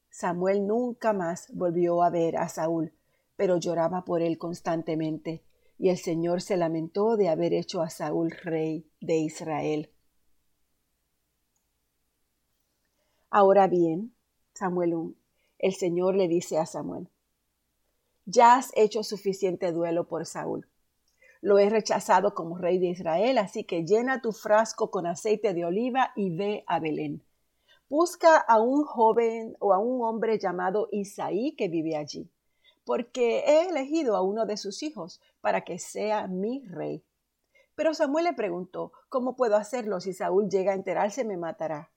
Samuel 0.10 0.66
nunca 0.66 1.12
más 1.12 1.48
volvió 1.54 2.02
a 2.02 2.10
ver 2.10 2.38
a 2.38 2.48
Saúl, 2.48 2.94
pero 3.36 3.58
lloraba 3.58 4.06
por 4.06 4.22
él 4.22 4.38
constantemente, 4.38 5.44
y 5.78 5.90
el 5.90 5.98
Señor 5.98 6.42
se 6.42 6.56
lamentó 6.56 7.18
de 7.18 7.28
haber 7.28 7.54
hecho 7.54 7.82
a 7.82 7.90
Saúl 7.90 8.32
rey 8.32 8.90
de 9.02 9.18
Israel. 9.18 9.92
Ahora 13.38 13.68
bien, 13.68 14.16
Samuel, 14.54 15.14
el 15.60 15.74
Señor 15.74 16.16
le 16.16 16.30
dice 16.30 16.58
a 16.58 16.66
Samuel, 16.66 17.10
ya 18.26 18.56
has 18.56 18.72
hecho 18.78 19.04
suficiente 19.04 19.74
duelo 19.74 20.08
por 20.08 20.26
Saúl. 20.26 20.70
Lo 21.42 21.60
he 21.60 21.70
rechazado 21.70 22.34
como 22.34 22.58
rey 22.58 22.78
de 22.78 22.86
Israel, 22.86 23.38
así 23.38 23.66
que 23.66 23.84
llena 23.84 24.22
tu 24.22 24.32
frasco 24.32 24.90
con 24.90 25.06
aceite 25.06 25.54
de 25.54 25.66
oliva 25.66 26.14
y 26.16 26.34
ve 26.34 26.64
a 26.66 26.80
Belén. 26.80 27.26
Busca 27.90 28.38
a 28.38 28.62
un 28.62 28.86
joven 28.86 29.58
o 29.60 29.74
a 29.74 29.80
un 29.80 30.02
hombre 30.06 30.40
llamado 30.40 30.88
Isaí 30.94 31.58
que 31.58 31.68
vive 31.68 31.98
allí, 31.98 32.32
porque 32.86 33.40
he 33.40 33.68
elegido 33.68 34.16
a 34.16 34.22
uno 34.22 34.46
de 34.46 34.56
sus 34.56 34.82
hijos 34.82 35.20
para 35.42 35.66
que 35.66 35.78
sea 35.78 36.28
mi 36.28 36.66
rey. 36.68 37.04
Pero 37.76 37.94
Samuel 37.94 38.24
le 38.24 38.34
preguntó, 38.34 38.94
¿cómo 39.10 39.36
puedo 39.36 39.58
hacerlo? 39.58 40.00
Si 40.00 40.14
Saúl 40.14 40.48
llega 40.48 40.72
a 40.72 40.76
enterarse, 40.76 41.26
me 41.26 41.36
matará. 41.36 41.92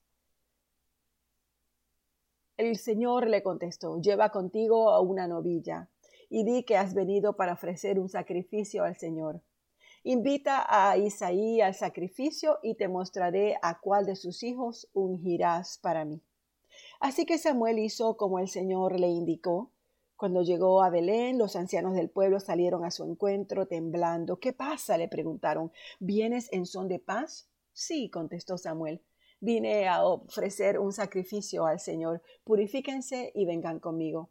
El 2.59 2.77
Señor 2.77 3.29
le 3.29 3.45
contestó, 3.45 4.01
lleva 4.01 4.31
contigo 4.31 4.91
a 4.91 5.01
una 5.01 5.29
novilla 5.29 5.89
y 6.29 6.43
di 6.43 6.65
que 6.65 6.77
has 6.77 6.93
venido 6.93 7.37
para 7.37 7.53
ofrecer 7.53 8.01
un 8.01 8.09
sacrificio 8.09 8.83
al 8.83 8.97
Señor. 8.97 9.43
Invita 10.03 10.67
a 10.69 10.97
Isaí 10.97 11.61
al 11.61 11.75
sacrificio 11.75 12.59
y 12.65 12.75
te 12.75 12.89
mostraré 12.89 13.57
a 13.63 13.79
cuál 13.79 14.07
de 14.07 14.17
sus 14.17 14.43
hijos 14.43 14.91
ungirás 14.93 15.79
para 15.79 16.05
mí. 16.05 16.21
Así 16.99 17.27
que 17.27 17.39
Samuel 17.39 17.79
hizo 17.79 18.17
como 18.17 18.41
el 18.41 18.49
Señor 18.49 18.99
le 18.99 19.07
indicó. 19.07 19.71
Cuando 20.17 20.43
llegó 20.43 20.83
a 20.83 20.91
Belén, 20.91 21.39
los 21.39 21.55
ancianos 21.55 21.95
del 21.95 22.11
pueblo 22.11 22.41
salieron 22.41 22.85
a 22.85 22.91
su 22.91 23.05
encuentro 23.05 23.69
temblando. 23.69 24.41
¿Qué 24.41 24.53
pasa? 24.53 24.99
le 24.99 25.07
preguntaron. 25.07 25.71
¿Vienes 26.01 26.53
en 26.53 26.67
son 26.67 26.89
de 26.89 26.99
paz? 26.99 27.49
Sí, 27.73 28.11
contestó 28.11 28.59
Samuel. 28.59 29.01
Vine 29.41 29.87
a 29.87 30.05
ofrecer 30.05 30.79
un 30.79 30.93
sacrificio 30.93 31.67
al 31.67 31.79
Señor. 31.79 32.23
Purifíquense 32.45 33.31
y 33.35 33.47
vengan 33.47 33.79
conmigo. 33.79 34.31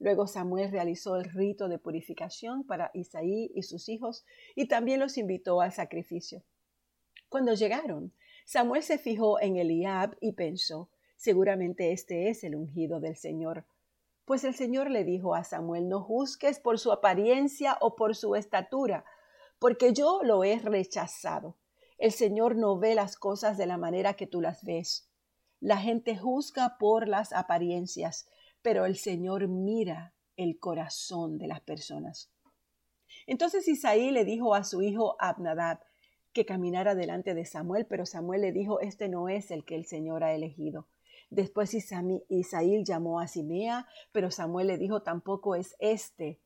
Luego 0.00 0.26
Samuel 0.26 0.72
realizó 0.72 1.16
el 1.16 1.24
rito 1.24 1.68
de 1.68 1.78
purificación 1.78 2.64
para 2.66 2.90
Isaí 2.92 3.52
y 3.54 3.62
sus 3.62 3.88
hijos 3.88 4.24
y 4.56 4.66
también 4.66 4.98
los 4.98 5.16
invitó 5.16 5.60
al 5.60 5.70
sacrificio. 5.70 6.42
Cuando 7.28 7.54
llegaron, 7.54 8.12
Samuel 8.44 8.82
se 8.82 8.98
fijó 8.98 9.40
en 9.40 9.56
Eliab 9.56 10.16
y 10.20 10.32
pensó, 10.32 10.90
seguramente 11.16 11.92
este 11.92 12.28
es 12.28 12.42
el 12.42 12.56
ungido 12.56 12.98
del 12.98 13.14
Señor. 13.14 13.64
Pues 14.24 14.42
el 14.42 14.54
Señor 14.54 14.90
le 14.90 15.04
dijo 15.04 15.36
a 15.36 15.44
Samuel, 15.44 15.88
no 15.88 16.02
juzgues 16.02 16.58
por 16.58 16.80
su 16.80 16.90
apariencia 16.90 17.78
o 17.80 17.94
por 17.94 18.16
su 18.16 18.34
estatura, 18.34 19.04
porque 19.60 19.92
yo 19.92 20.20
lo 20.24 20.42
he 20.42 20.58
rechazado. 20.58 21.56
El 22.02 22.10
Señor 22.10 22.56
no 22.56 22.80
ve 22.80 22.96
las 22.96 23.14
cosas 23.14 23.56
de 23.56 23.64
la 23.64 23.78
manera 23.78 24.14
que 24.14 24.26
tú 24.26 24.40
las 24.40 24.64
ves. 24.64 25.08
La 25.60 25.76
gente 25.76 26.16
juzga 26.16 26.76
por 26.76 27.06
las 27.06 27.32
apariencias, 27.32 28.26
pero 28.60 28.86
el 28.86 28.96
Señor 28.96 29.46
mira 29.46 30.12
el 30.36 30.58
corazón 30.58 31.38
de 31.38 31.46
las 31.46 31.60
personas. 31.60 32.32
Entonces 33.28 33.68
Isaí 33.68 34.10
le 34.10 34.24
dijo 34.24 34.56
a 34.56 34.64
su 34.64 34.82
hijo 34.82 35.14
Abnadab 35.20 35.78
que 36.32 36.44
caminara 36.44 36.96
delante 36.96 37.34
de 37.34 37.44
Samuel, 37.44 37.86
pero 37.86 38.04
Samuel 38.04 38.40
le 38.40 38.50
dijo, 38.50 38.80
este 38.80 39.08
no 39.08 39.28
es 39.28 39.52
el 39.52 39.64
que 39.64 39.76
el 39.76 39.86
Señor 39.86 40.24
ha 40.24 40.34
elegido. 40.34 40.88
Después 41.30 41.72
Isaí 41.72 42.82
llamó 42.84 43.20
a 43.20 43.28
Simea, 43.28 43.86
pero 44.10 44.32
Samuel 44.32 44.66
le 44.66 44.76
dijo, 44.76 45.02
tampoco 45.02 45.54
es 45.54 45.76
este. 45.78 46.40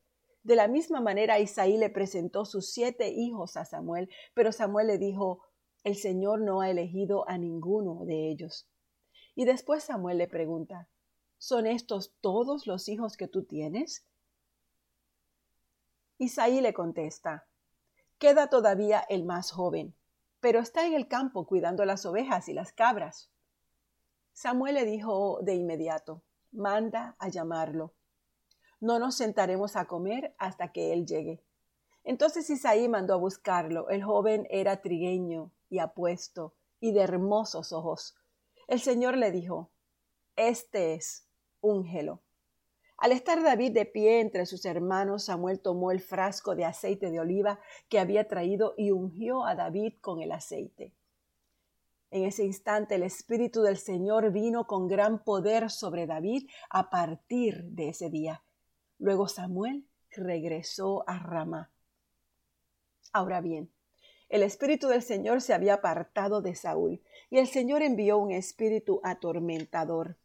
De 0.47 0.55
la 0.55 0.69
misma 0.69 1.01
manera 1.01 1.39
Isaí 1.39 1.77
le 1.77 1.89
presentó 1.89 2.45
sus 2.45 2.71
siete 2.71 3.09
hijos 3.09 3.57
a 3.57 3.65
Samuel, 3.65 4.09
pero 4.33 4.53
Samuel 4.53 4.87
le 4.87 4.97
dijo, 4.97 5.41
el 5.87 5.95
Señor 5.95 6.41
no 6.41 6.59
ha 6.59 6.69
elegido 6.69 7.23
a 7.29 7.37
ninguno 7.37 8.03
de 8.03 8.29
ellos. 8.29 8.67
Y 9.35 9.45
después 9.45 9.85
Samuel 9.85 10.17
le 10.17 10.27
pregunta, 10.27 10.89
¿Son 11.37 11.65
estos 11.65 12.13
todos 12.19 12.67
los 12.67 12.89
hijos 12.89 13.15
que 13.15 13.29
tú 13.29 13.45
tienes? 13.45 14.05
Isaí 16.17 16.59
le 16.59 16.73
contesta, 16.73 17.47
Queda 18.17 18.49
todavía 18.49 18.99
el 19.07 19.23
más 19.23 19.51
joven, 19.51 19.95
pero 20.41 20.59
está 20.59 20.85
en 20.85 20.93
el 20.93 21.07
campo 21.07 21.47
cuidando 21.47 21.85
las 21.85 22.05
ovejas 22.05 22.49
y 22.49 22.53
las 22.53 22.73
cabras. 22.73 23.31
Samuel 24.33 24.75
le 24.75 24.83
dijo 24.83 25.39
de 25.41 25.55
inmediato, 25.55 26.21
Manda 26.51 27.15
a 27.17 27.29
llamarlo. 27.29 27.93
No 28.81 28.99
nos 28.99 29.15
sentaremos 29.15 29.77
a 29.77 29.85
comer 29.85 30.35
hasta 30.37 30.73
que 30.73 30.91
él 30.91 31.05
llegue. 31.05 31.41
Entonces 32.07 32.49
Isaí 32.49 32.87
mandó 32.87 33.15
a 33.15 33.17
buscarlo. 33.17 33.89
El 33.89 34.01
joven 34.01 34.47
era 34.49 34.81
trigueño 34.81 35.51
y 35.69 35.79
apuesto 35.79 36.53
y 36.79 36.93
de 36.93 37.01
hermosos 37.01 37.73
ojos. 37.73 38.15
El 38.69 38.79
Señor 38.79 39.17
le 39.17 39.29
dijo, 39.29 39.71
Este 40.37 40.93
es, 40.93 41.27
úngelo. 41.59 42.21
Al 42.95 43.11
estar 43.11 43.43
David 43.43 43.73
de 43.73 43.85
pie 43.85 44.21
entre 44.21 44.45
sus 44.45 44.63
hermanos, 44.63 45.25
Samuel 45.25 45.59
tomó 45.59 45.91
el 45.91 45.99
frasco 45.99 46.55
de 46.55 46.63
aceite 46.63 47.11
de 47.11 47.19
oliva 47.19 47.59
que 47.89 47.99
había 47.99 48.25
traído 48.29 48.73
y 48.77 48.91
ungió 48.91 49.43
a 49.43 49.55
David 49.55 49.95
con 49.99 50.21
el 50.21 50.31
aceite. 50.31 50.93
En 52.09 52.23
ese 52.23 52.45
instante 52.45 52.95
el 52.95 53.03
Espíritu 53.03 53.63
del 53.63 53.75
Señor 53.75 54.31
vino 54.31 54.65
con 54.65 54.87
gran 54.87 55.25
poder 55.25 55.69
sobre 55.69 56.07
David 56.07 56.49
a 56.69 56.89
partir 56.89 57.65
de 57.65 57.89
ese 57.89 58.09
día. 58.09 58.43
Luego 58.97 59.27
Samuel 59.27 59.85
regresó 60.09 61.03
a 61.05 61.19
Ramá. 61.19 61.69
Ahora 63.13 63.41
bien, 63.41 63.71
el 64.29 64.43
Espíritu 64.43 64.87
del 64.87 65.01
Señor 65.01 65.41
se 65.41 65.53
había 65.53 65.75
apartado 65.75 66.41
de 66.41 66.55
Saúl 66.55 67.01
y 67.29 67.39
el 67.39 67.47
Señor 67.47 67.81
envió 67.81 68.17
un 68.17 68.31
espíritu 68.31 68.99
atormentador 69.03 70.17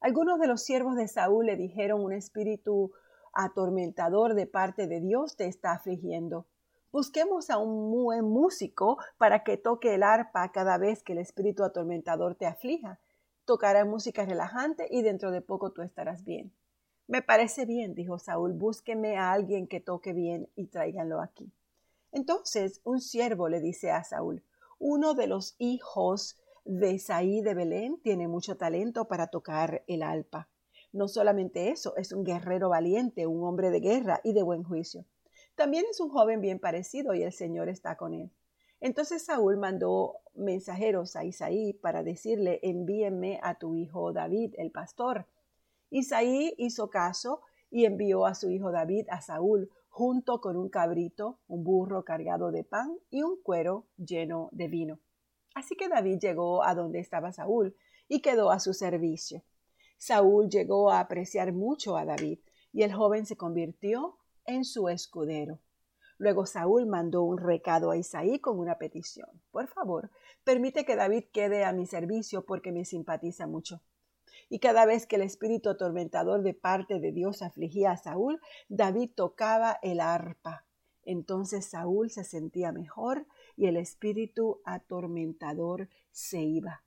algunos 0.00 0.38
de 0.38 0.46
los 0.46 0.62
siervos 0.62 0.94
de 0.94 1.08
Saúl 1.08 1.46
le 1.46 1.56
dijeron 1.56 2.04
un 2.04 2.12
espíritu 2.12 2.92
atormentador 3.32 4.34
de 4.34 4.46
parte 4.46 4.86
de 4.86 5.00
Dios 5.00 5.36
te 5.36 5.46
está 5.46 5.72
afligiendo. 5.72 6.46
Busquemos 6.92 7.50
a 7.50 7.58
un 7.58 7.90
buen 7.90 8.24
músico 8.24 8.98
para 9.18 9.42
que 9.42 9.56
toque 9.56 9.94
el 9.94 10.04
arpa 10.04 10.52
cada 10.52 10.78
vez 10.78 11.02
que 11.02 11.14
el 11.14 11.18
espíritu 11.18 11.64
atormentador 11.64 12.36
te 12.36 12.46
aflija. 12.46 13.00
Tocará 13.44 13.84
música 13.84 14.24
relajante 14.24 14.86
y 14.88 15.02
dentro 15.02 15.32
de 15.32 15.40
poco 15.40 15.72
tú 15.72 15.82
estarás 15.82 16.24
bien. 16.24 16.52
Me 17.08 17.20
parece 17.20 17.66
bien, 17.66 17.94
dijo 17.94 18.20
Saúl, 18.20 18.52
búsqueme 18.52 19.16
a 19.16 19.32
alguien 19.32 19.66
que 19.66 19.80
toque 19.80 20.12
bien 20.12 20.48
y 20.54 20.66
tráiganlo 20.66 21.20
aquí. 21.20 21.52
Entonces 22.12 22.80
un 22.84 23.00
siervo 23.00 23.48
le 23.48 23.60
dice 23.60 23.90
a 23.90 24.04
Saúl, 24.04 24.42
uno 24.78 25.14
de 25.14 25.26
los 25.26 25.54
hijos 25.58 26.38
de 26.64 26.92
Isaí 26.92 27.40
de 27.40 27.54
Belén 27.54 28.00
tiene 28.02 28.28
mucho 28.28 28.56
talento 28.56 29.06
para 29.06 29.28
tocar 29.28 29.82
el 29.86 30.02
alpa. 30.02 30.48
No 30.92 31.08
solamente 31.08 31.70
eso, 31.70 31.96
es 31.96 32.12
un 32.12 32.24
guerrero 32.24 32.70
valiente, 32.70 33.26
un 33.26 33.44
hombre 33.44 33.70
de 33.70 33.80
guerra 33.80 34.20
y 34.24 34.32
de 34.32 34.42
buen 34.42 34.62
juicio. 34.62 35.04
También 35.54 35.84
es 35.90 36.00
un 36.00 36.08
joven 36.08 36.40
bien 36.40 36.58
parecido 36.58 37.14
y 37.14 37.22
el 37.22 37.32
Señor 37.32 37.68
está 37.68 37.96
con 37.96 38.14
él. 38.14 38.30
Entonces 38.80 39.24
Saúl 39.24 39.56
mandó 39.56 40.18
mensajeros 40.34 41.16
a 41.16 41.24
Isaí 41.24 41.72
para 41.72 42.02
decirle, 42.02 42.60
envíenme 42.62 43.40
a 43.42 43.58
tu 43.58 43.74
hijo 43.74 44.12
David, 44.12 44.54
el 44.56 44.70
pastor. 44.70 45.26
Isaí 45.90 46.54
hizo 46.58 46.90
caso 46.90 47.40
y 47.70 47.86
envió 47.86 48.24
a 48.24 48.34
su 48.34 48.50
hijo 48.50 48.70
David 48.70 49.06
a 49.10 49.20
Saúl 49.20 49.70
junto 49.98 50.40
con 50.40 50.56
un 50.56 50.68
cabrito, 50.68 51.40
un 51.48 51.64
burro 51.64 52.04
cargado 52.04 52.52
de 52.52 52.62
pan 52.62 52.96
y 53.10 53.24
un 53.24 53.42
cuero 53.42 53.88
lleno 53.96 54.48
de 54.52 54.68
vino. 54.68 55.00
Así 55.56 55.74
que 55.74 55.88
David 55.88 56.20
llegó 56.20 56.62
a 56.62 56.76
donde 56.76 57.00
estaba 57.00 57.32
Saúl 57.32 57.74
y 58.06 58.22
quedó 58.22 58.52
a 58.52 58.60
su 58.60 58.74
servicio. 58.74 59.42
Saúl 59.96 60.50
llegó 60.50 60.92
a 60.92 61.00
apreciar 61.00 61.52
mucho 61.52 61.96
a 61.96 62.04
David 62.04 62.38
y 62.72 62.84
el 62.84 62.94
joven 62.94 63.26
se 63.26 63.36
convirtió 63.36 64.18
en 64.44 64.64
su 64.64 64.88
escudero. 64.88 65.58
Luego 66.16 66.46
Saúl 66.46 66.86
mandó 66.86 67.24
un 67.24 67.36
recado 67.36 67.90
a 67.90 67.96
Isaí 67.96 68.38
con 68.38 68.60
una 68.60 68.78
petición. 68.78 69.28
Por 69.50 69.66
favor, 69.66 70.12
permite 70.44 70.84
que 70.84 70.94
David 70.94 71.24
quede 71.32 71.64
a 71.64 71.72
mi 71.72 71.86
servicio 71.86 72.46
porque 72.46 72.70
me 72.70 72.84
simpatiza 72.84 73.48
mucho. 73.48 73.80
Y 74.48 74.60
cada 74.60 74.86
vez 74.86 75.06
que 75.06 75.16
el 75.16 75.22
espíritu 75.22 75.68
atormentador 75.68 76.42
de 76.42 76.54
parte 76.54 77.00
de 77.00 77.12
Dios 77.12 77.42
afligía 77.42 77.92
a 77.92 77.96
Saúl, 77.96 78.40
David 78.68 79.10
tocaba 79.14 79.78
el 79.82 80.00
arpa. 80.00 80.64
Entonces 81.04 81.66
Saúl 81.66 82.10
se 82.10 82.24
sentía 82.24 82.72
mejor 82.72 83.26
y 83.56 83.66
el 83.66 83.76
espíritu 83.76 84.60
atormentador 84.64 85.88
se 86.10 86.40
iba. 86.42 86.82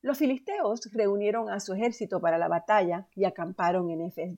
Los 0.00 0.18
filisteos 0.18 0.88
reunieron 0.92 1.50
a 1.50 1.58
su 1.58 1.74
ejército 1.74 2.20
para 2.20 2.38
la 2.38 2.48
batalla 2.48 3.08
y 3.16 3.24
acamparon 3.24 3.90
en 3.90 4.02
Efes 4.02 4.36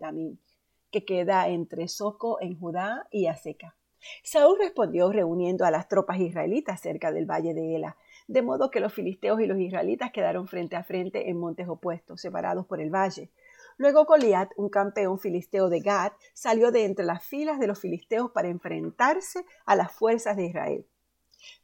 que 0.91 1.05
queda 1.05 1.49
entre 1.49 1.87
Soco 1.89 2.41
en 2.41 2.59
Judá 2.59 3.07
y 3.11 3.27
Aseca. 3.27 3.77
Saúl 4.23 4.59
respondió 4.59 5.13
reuniendo 5.13 5.65
a 5.65 5.71
las 5.71 5.89
tropas 5.89 6.19
israelitas 6.19 6.81
cerca 6.81 7.13
del 7.13 7.31
valle 7.31 7.53
de 7.53 7.77
Ela, 7.77 7.97
de 8.31 8.43
modo 8.43 8.71
que 8.71 8.79
los 8.79 8.93
filisteos 8.93 9.41
y 9.41 9.47
los 9.47 9.59
israelitas 9.59 10.13
quedaron 10.13 10.47
frente 10.47 10.77
a 10.77 10.85
frente 10.85 11.29
en 11.31 11.37
montes 11.37 11.69
opuestos, 11.69 12.21
separados 12.21 12.65
por 12.65 12.81
el 12.81 12.89
valle. 12.89 13.29
Luego 13.77 14.05
Goliat, 14.05 14.53
un 14.57 14.69
campeón 14.69 15.19
filisteo 15.19 15.69
de 15.69 15.81
Gad, 15.81 16.13
salió 16.33 16.71
de 16.71 16.85
entre 16.85 17.05
las 17.05 17.25
filas 17.25 17.59
de 17.59 17.67
los 17.67 17.81
filisteos 17.81 18.31
para 18.31 18.47
enfrentarse 18.47 19.45
a 19.67 19.75
las 19.75 19.91
fuerzas 19.91 20.37
de 20.37 20.47
Israel. 20.47 20.87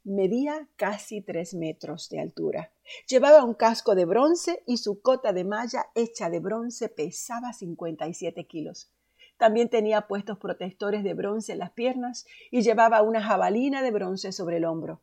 Medía 0.02 0.66
casi 0.74 1.20
tres 1.20 1.54
metros 1.54 2.08
de 2.08 2.18
altura. 2.18 2.72
Llevaba 3.06 3.44
un 3.44 3.54
casco 3.54 3.94
de 3.94 4.04
bronce 4.04 4.64
y 4.66 4.78
su 4.78 5.00
cota 5.00 5.32
de 5.32 5.44
malla 5.44 5.86
hecha 5.94 6.30
de 6.30 6.40
bronce 6.40 6.88
pesaba 6.88 7.52
57 7.52 8.44
kilos. 8.46 8.90
También 9.36 9.68
tenía 9.68 10.08
puestos 10.08 10.38
protectores 10.38 11.04
de 11.04 11.14
bronce 11.14 11.52
en 11.52 11.60
las 11.60 11.70
piernas 11.70 12.26
y 12.50 12.62
llevaba 12.62 13.02
una 13.02 13.22
jabalina 13.22 13.82
de 13.82 13.92
bronce 13.92 14.32
sobre 14.32 14.56
el 14.56 14.64
hombro. 14.64 15.00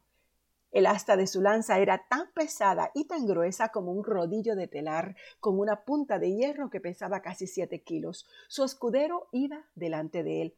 El 0.74 0.88
asta 0.88 1.16
de 1.16 1.28
su 1.28 1.40
lanza 1.40 1.78
era 1.78 2.08
tan 2.10 2.32
pesada 2.34 2.90
y 2.96 3.06
tan 3.06 3.28
gruesa 3.28 3.70
como 3.70 3.92
un 3.92 4.04
rodillo 4.04 4.56
de 4.56 4.68
telar, 4.68 5.16
con 5.40 5.60
una 5.60 5.84
punta 5.84 6.18
de 6.18 6.34
hierro 6.34 6.72
que 6.72 6.82
pesaba 6.82 7.22
casi 7.22 7.46
siete 7.46 7.84
kilos. 7.84 8.26
Su 8.48 8.64
escudero 8.64 9.28
iba 9.32 9.68
delante 9.76 10.24
de 10.24 10.42
él. 10.42 10.58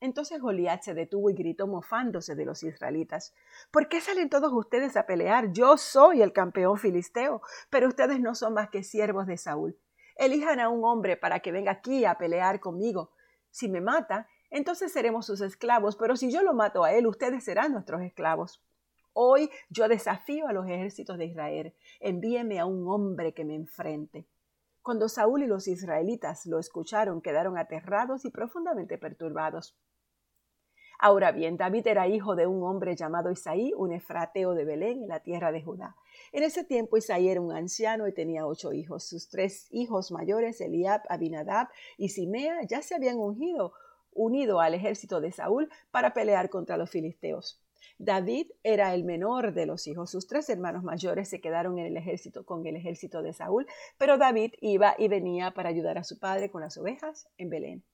Entonces 0.00 0.40
Goliat 0.40 0.80
se 0.80 0.94
detuvo 0.94 1.28
y 1.28 1.34
gritó 1.34 1.66
mofándose 1.66 2.34
de 2.34 2.46
los 2.46 2.62
israelitas. 2.62 3.34
¿Por 3.70 3.90
qué 3.90 4.00
salen 4.00 4.30
todos 4.30 4.50
ustedes 4.50 4.96
a 4.96 5.04
pelear? 5.04 5.52
Yo 5.52 5.76
soy 5.76 6.22
el 6.22 6.32
campeón 6.32 6.78
filisteo, 6.78 7.42
pero 7.68 7.88
ustedes 7.88 8.18
no 8.18 8.34
son 8.34 8.54
más 8.54 8.70
que 8.70 8.82
siervos 8.82 9.26
de 9.26 9.36
Saúl. 9.36 9.78
Elijan 10.16 10.58
a 10.58 10.70
un 10.70 10.86
hombre 10.86 11.18
para 11.18 11.40
que 11.40 11.52
venga 11.52 11.72
aquí 11.72 12.06
a 12.06 12.16
pelear 12.16 12.60
conmigo. 12.60 13.10
Si 13.50 13.68
me 13.68 13.82
mata, 13.82 14.26
entonces 14.48 14.90
seremos 14.90 15.26
sus 15.26 15.42
esclavos, 15.42 15.96
pero 15.96 16.16
si 16.16 16.32
yo 16.32 16.42
lo 16.42 16.54
mato 16.54 16.82
a 16.82 16.92
él, 16.94 17.06
ustedes 17.06 17.44
serán 17.44 17.72
nuestros 17.72 18.00
esclavos. 18.00 18.62
Hoy 19.22 19.50
yo 19.68 19.86
desafío 19.86 20.48
a 20.48 20.54
los 20.54 20.66
ejércitos 20.66 21.18
de 21.18 21.26
Israel. 21.26 21.74
Envíeme 22.00 22.58
a 22.58 22.64
un 22.64 22.88
hombre 22.88 23.34
que 23.34 23.44
me 23.44 23.54
enfrente. 23.54 24.26
Cuando 24.80 25.10
Saúl 25.10 25.42
y 25.42 25.46
los 25.46 25.68
israelitas 25.68 26.46
lo 26.46 26.58
escucharon, 26.58 27.20
quedaron 27.20 27.58
aterrados 27.58 28.24
y 28.24 28.30
profundamente 28.30 28.96
perturbados. 28.96 29.76
Ahora 30.98 31.32
bien, 31.32 31.58
David 31.58 31.86
era 31.86 32.08
hijo 32.08 32.34
de 32.34 32.46
un 32.46 32.62
hombre 32.62 32.96
llamado 32.96 33.30
Isaí, 33.30 33.74
un 33.76 33.92
efrateo 33.92 34.54
de 34.54 34.64
Belén, 34.64 35.02
en 35.02 35.08
la 35.08 35.20
tierra 35.20 35.52
de 35.52 35.62
Judá. 35.62 35.96
En 36.32 36.42
ese 36.42 36.64
tiempo 36.64 36.96
Isaí 36.96 37.28
era 37.28 37.42
un 37.42 37.52
anciano 37.52 38.08
y 38.08 38.14
tenía 38.14 38.46
ocho 38.46 38.72
hijos. 38.72 39.06
Sus 39.06 39.28
tres 39.28 39.68
hijos 39.70 40.12
mayores, 40.12 40.62
Eliab, 40.62 41.02
Abinadab 41.10 41.68
y 41.98 42.08
Simea, 42.08 42.62
ya 42.62 42.80
se 42.80 42.94
habían 42.94 43.18
ungido, 43.18 43.74
unido 44.12 44.60
al 44.60 44.72
ejército 44.72 45.20
de 45.20 45.30
Saúl 45.30 45.68
para 45.90 46.14
pelear 46.14 46.48
contra 46.48 46.78
los 46.78 46.88
filisteos. 46.88 47.62
David 47.98 48.50
era 48.62 48.94
el 48.94 49.04
menor 49.04 49.52
de 49.52 49.66
los 49.66 49.86
hijos. 49.86 50.10
Sus 50.10 50.26
tres 50.26 50.48
hermanos 50.48 50.82
mayores 50.82 51.28
se 51.28 51.40
quedaron 51.40 51.78
en 51.78 51.86
el 51.86 51.96
ejército 51.96 52.44
con 52.44 52.66
el 52.66 52.76
ejército 52.76 53.22
de 53.22 53.32
Saúl, 53.32 53.66
pero 53.98 54.18
David 54.18 54.54
iba 54.60 54.94
y 54.98 55.08
venía 55.08 55.52
para 55.52 55.68
ayudar 55.68 55.98
a 55.98 56.04
su 56.04 56.18
padre 56.18 56.50
con 56.50 56.60
las 56.60 56.76
ovejas 56.78 57.28
en 57.38 57.50
Belén. 57.50 57.84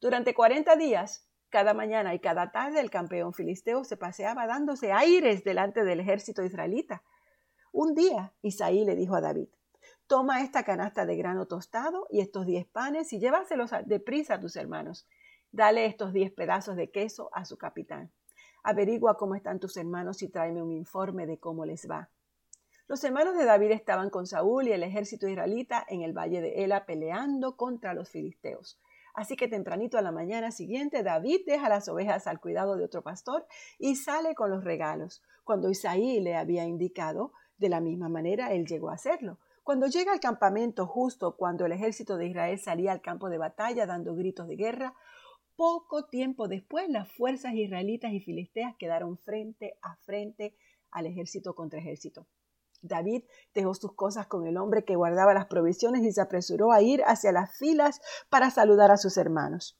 Durante 0.00 0.34
cuarenta 0.34 0.76
días 0.76 1.28
cada 1.52 1.74
mañana 1.74 2.14
y 2.14 2.18
cada 2.18 2.50
tarde 2.50 2.80
el 2.80 2.90
campeón 2.90 3.34
filisteo 3.34 3.84
se 3.84 3.98
paseaba 3.98 4.46
dándose 4.46 4.90
aires 4.90 5.44
delante 5.44 5.84
del 5.84 6.00
ejército 6.00 6.42
israelita. 6.42 7.02
Un 7.72 7.94
día 7.94 8.32
Isaí 8.40 8.84
le 8.86 8.96
dijo 8.96 9.14
a 9.14 9.20
David, 9.20 9.48
toma 10.06 10.42
esta 10.42 10.64
canasta 10.64 11.04
de 11.04 11.14
grano 11.16 11.46
tostado 11.46 12.06
y 12.10 12.20
estos 12.20 12.46
diez 12.46 12.66
panes 12.66 13.12
y 13.12 13.20
llévaselos 13.20 13.70
deprisa 13.84 14.34
a 14.34 14.40
tus 14.40 14.56
hermanos. 14.56 15.06
Dale 15.50 15.84
estos 15.84 16.14
diez 16.14 16.32
pedazos 16.32 16.76
de 16.76 16.90
queso 16.90 17.28
a 17.34 17.44
su 17.44 17.58
capitán. 17.58 18.10
Averigua 18.62 19.16
cómo 19.16 19.34
están 19.34 19.58
tus 19.58 19.76
hermanos 19.76 20.22
y 20.22 20.28
tráeme 20.28 20.62
un 20.62 20.70
informe 20.70 21.26
de 21.26 21.38
cómo 21.38 21.64
les 21.64 21.90
va. 21.90 22.10
Los 22.86 23.02
hermanos 23.04 23.36
de 23.36 23.44
David 23.44 23.72
estaban 23.72 24.10
con 24.10 24.26
Saúl 24.26 24.68
y 24.68 24.72
el 24.72 24.82
ejército 24.82 25.26
israelita 25.26 25.84
en 25.88 26.02
el 26.02 26.12
valle 26.12 26.40
de 26.40 26.64
Ela 26.64 26.84
peleando 26.84 27.56
contra 27.56 27.94
los 27.94 28.10
filisteos. 28.10 28.78
Así 29.14 29.36
que 29.36 29.48
tempranito 29.48 29.98
a 29.98 30.02
la 30.02 30.12
mañana 30.12 30.50
siguiente 30.50 31.02
David 31.02 31.40
deja 31.46 31.68
las 31.68 31.88
ovejas 31.88 32.26
al 32.26 32.40
cuidado 32.40 32.76
de 32.76 32.84
otro 32.84 33.02
pastor 33.02 33.46
y 33.78 33.96
sale 33.96 34.34
con 34.34 34.50
los 34.50 34.64
regalos. 34.64 35.22
Cuando 35.44 35.68
Isaí 35.68 36.20
le 36.20 36.36
había 36.36 36.64
indicado, 36.64 37.32
de 37.58 37.68
la 37.68 37.80
misma 37.80 38.08
manera 38.08 38.52
él 38.52 38.66
llegó 38.66 38.90
a 38.90 38.94
hacerlo. 38.94 39.38
Cuando 39.62 39.86
llega 39.86 40.12
al 40.12 40.20
campamento 40.20 40.86
justo 40.86 41.36
cuando 41.36 41.66
el 41.66 41.72
ejército 41.72 42.16
de 42.16 42.26
Israel 42.26 42.58
salía 42.58 42.92
al 42.92 43.00
campo 43.00 43.28
de 43.28 43.38
batalla 43.38 43.86
dando 43.86 44.14
gritos 44.14 44.48
de 44.48 44.56
guerra, 44.56 44.94
poco 45.56 46.06
tiempo 46.06 46.48
después 46.48 46.88
las 46.88 47.10
fuerzas 47.12 47.54
israelitas 47.54 48.12
y 48.12 48.20
filisteas 48.20 48.74
quedaron 48.76 49.18
frente 49.18 49.78
a 49.82 49.96
frente 49.96 50.54
al 50.90 51.06
ejército 51.06 51.54
contra 51.54 51.80
ejército. 51.80 52.26
David 52.82 53.24
dejó 53.54 53.74
sus 53.74 53.94
cosas 53.94 54.26
con 54.26 54.46
el 54.46 54.56
hombre 54.56 54.84
que 54.84 54.96
guardaba 54.96 55.34
las 55.34 55.46
provisiones 55.46 56.02
y 56.02 56.12
se 56.12 56.20
apresuró 56.20 56.72
a 56.72 56.82
ir 56.82 57.02
hacia 57.06 57.32
las 57.32 57.56
filas 57.56 58.00
para 58.28 58.50
saludar 58.50 58.90
a 58.90 58.96
sus 58.96 59.16
hermanos. 59.16 59.78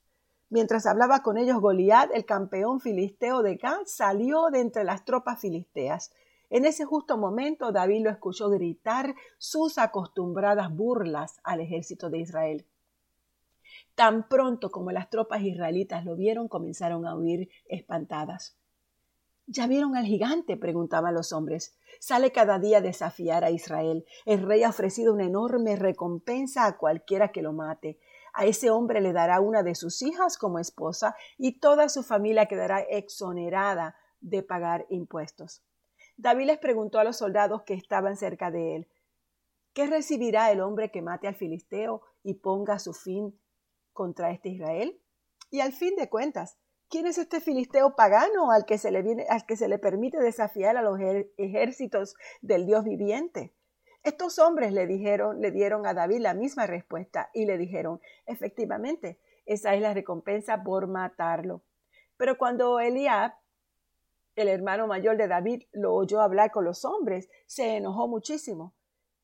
Mientras 0.51 0.87
hablaba 0.87 1.23
con 1.23 1.39
ellos, 1.39 1.61
Goliat, 1.61 2.11
el 2.15 2.27
campeón 2.27 2.81
filisteo 2.81 3.43
de 3.43 3.57
Gad, 3.57 3.87
salió 3.87 4.51
de 4.51 4.61
entre 4.61 4.85
las 4.85 5.05
tropas 5.05 5.41
filisteas. 5.41 6.13
En 6.51 6.67
ese 6.67 6.85
justo 6.85 7.17
momento, 7.17 7.73
David 7.73 8.05
lo 8.05 8.11
escuchó 8.11 8.51
gritar 8.51 9.15
sus 9.39 9.79
acostumbradas 9.79 10.71
burlas 10.71 11.41
al 11.43 11.61
ejército 11.61 12.11
de 12.11 12.19
Israel. 12.19 12.67
Tan 13.95 14.29
pronto 14.29 14.71
como 14.71 14.91
las 14.91 15.11
tropas 15.11 15.43
israelitas 15.43 16.05
lo 16.05 16.17
vieron, 16.17 16.49
comenzaron 16.49 17.07
a 17.07 17.15
huir 17.15 17.51
espantadas. 17.67 18.57
¿Ya 19.47 19.67
vieron 19.67 19.97
al 19.97 20.07
gigante? 20.07 20.57
preguntaban 20.57 21.15
los 21.15 21.33
hombres. 21.33 21.77
Sale 22.01 22.33
cada 22.33 22.59
día 22.59 22.79
a 22.79 22.81
desafiar 22.81 23.45
a 23.45 23.51
Israel. 23.51 24.07
El 24.25 24.47
rey 24.47 24.63
ha 24.63 24.71
ofrecido 24.71 25.13
una 25.13 25.25
enorme 25.25 25.77
recompensa 25.77 26.67
a 26.67 26.79
cualquiera 26.79 27.33
que 27.33 27.43
lo 27.43 27.53
mate. 27.53 27.99
A 28.33 28.47
ese 28.47 28.71
hombre 28.71 29.01
le 29.01 29.13
dará 29.13 29.41
una 29.41 29.63
de 29.63 29.75
sus 29.75 30.01
hijas 30.01 30.39
como 30.39 30.59
esposa 30.59 31.15
y 31.37 31.59
toda 31.59 31.89
su 31.91 32.03
familia 32.03 32.47
quedará 32.47 32.81
exonerada 32.81 33.97
de 34.21 34.43
pagar 34.43 34.87
impuestos. 34.89 35.63
David 36.17 36.47
les 36.47 36.59
preguntó 36.59 36.99
a 36.99 37.05
los 37.05 37.19
soldados 37.19 37.63
que 37.63 37.75
estaban 37.75 38.17
cerca 38.17 38.51
de 38.51 38.77
él, 38.77 38.89
¿qué 39.75 39.87
recibirá 39.87 40.51
el 40.51 40.61
hombre 40.61 40.91
que 40.91 41.03
mate 41.03 41.27
al 41.27 41.35
filisteo 41.35 42.03
y 42.23 42.35
ponga 42.35 42.79
su 42.79 42.95
fin 42.95 43.39
contra 43.93 44.31
este 44.31 44.49
Israel? 44.49 45.01
Y 45.51 45.61
al 45.61 45.73
fin 45.73 45.97
de 45.97 46.09
cuentas, 46.09 46.59
¿Quién 46.93 47.07
es 47.07 47.17
este 47.17 47.41
filisteo 47.41 47.97
pagano 47.97 48.51
al 48.51 48.67
que 48.67 48.77
se 48.77 48.91
le, 48.91 49.01
viene, 49.01 49.25
al 49.31 49.47
que 49.47 49.57
se 49.57 49.67
le 49.67 49.79
permite 49.79 50.19
desafiar 50.19 50.77
a 50.77 50.83
los 50.83 51.01
ejércitos 51.39 52.17
del 52.43 52.67
Dios 52.67 52.85
viviente? 52.85 53.55
Estos 54.03 54.39
hombres 54.39 54.75
le 54.75 54.87
dijeron, 54.87 55.41
le 55.41 55.53
dieron 55.53 55.87
a 55.87 55.95
David 55.95 56.19
la 56.19 56.35
misma 56.35 56.67
respuesta 56.67 57.31
y 57.33 57.47
le 57.47 57.57
dijeron, 57.57 58.03
efectivamente, 58.27 59.19
esa 59.47 59.75
es 59.75 59.81
la 59.81 59.95
recompensa 59.95 60.63
por 60.63 60.87
matarlo. 60.87 61.63
Pero 62.19 62.37
cuando 62.37 62.79
Eliab, 62.79 63.33
el 64.37 64.49
hermano 64.49 64.87
mayor 64.87 65.17
de 65.17 65.29
David, 65.29 65.63
lo 65.73 65.95
oyó 65.95 66.21
hablar 66.21 66.51
con 66.51 66.67
los 66.67 66.85
hombres, 66.85 67.31
se 67.47 67.77
enojó 67.77 68.07
muchísimo 68.07 68.75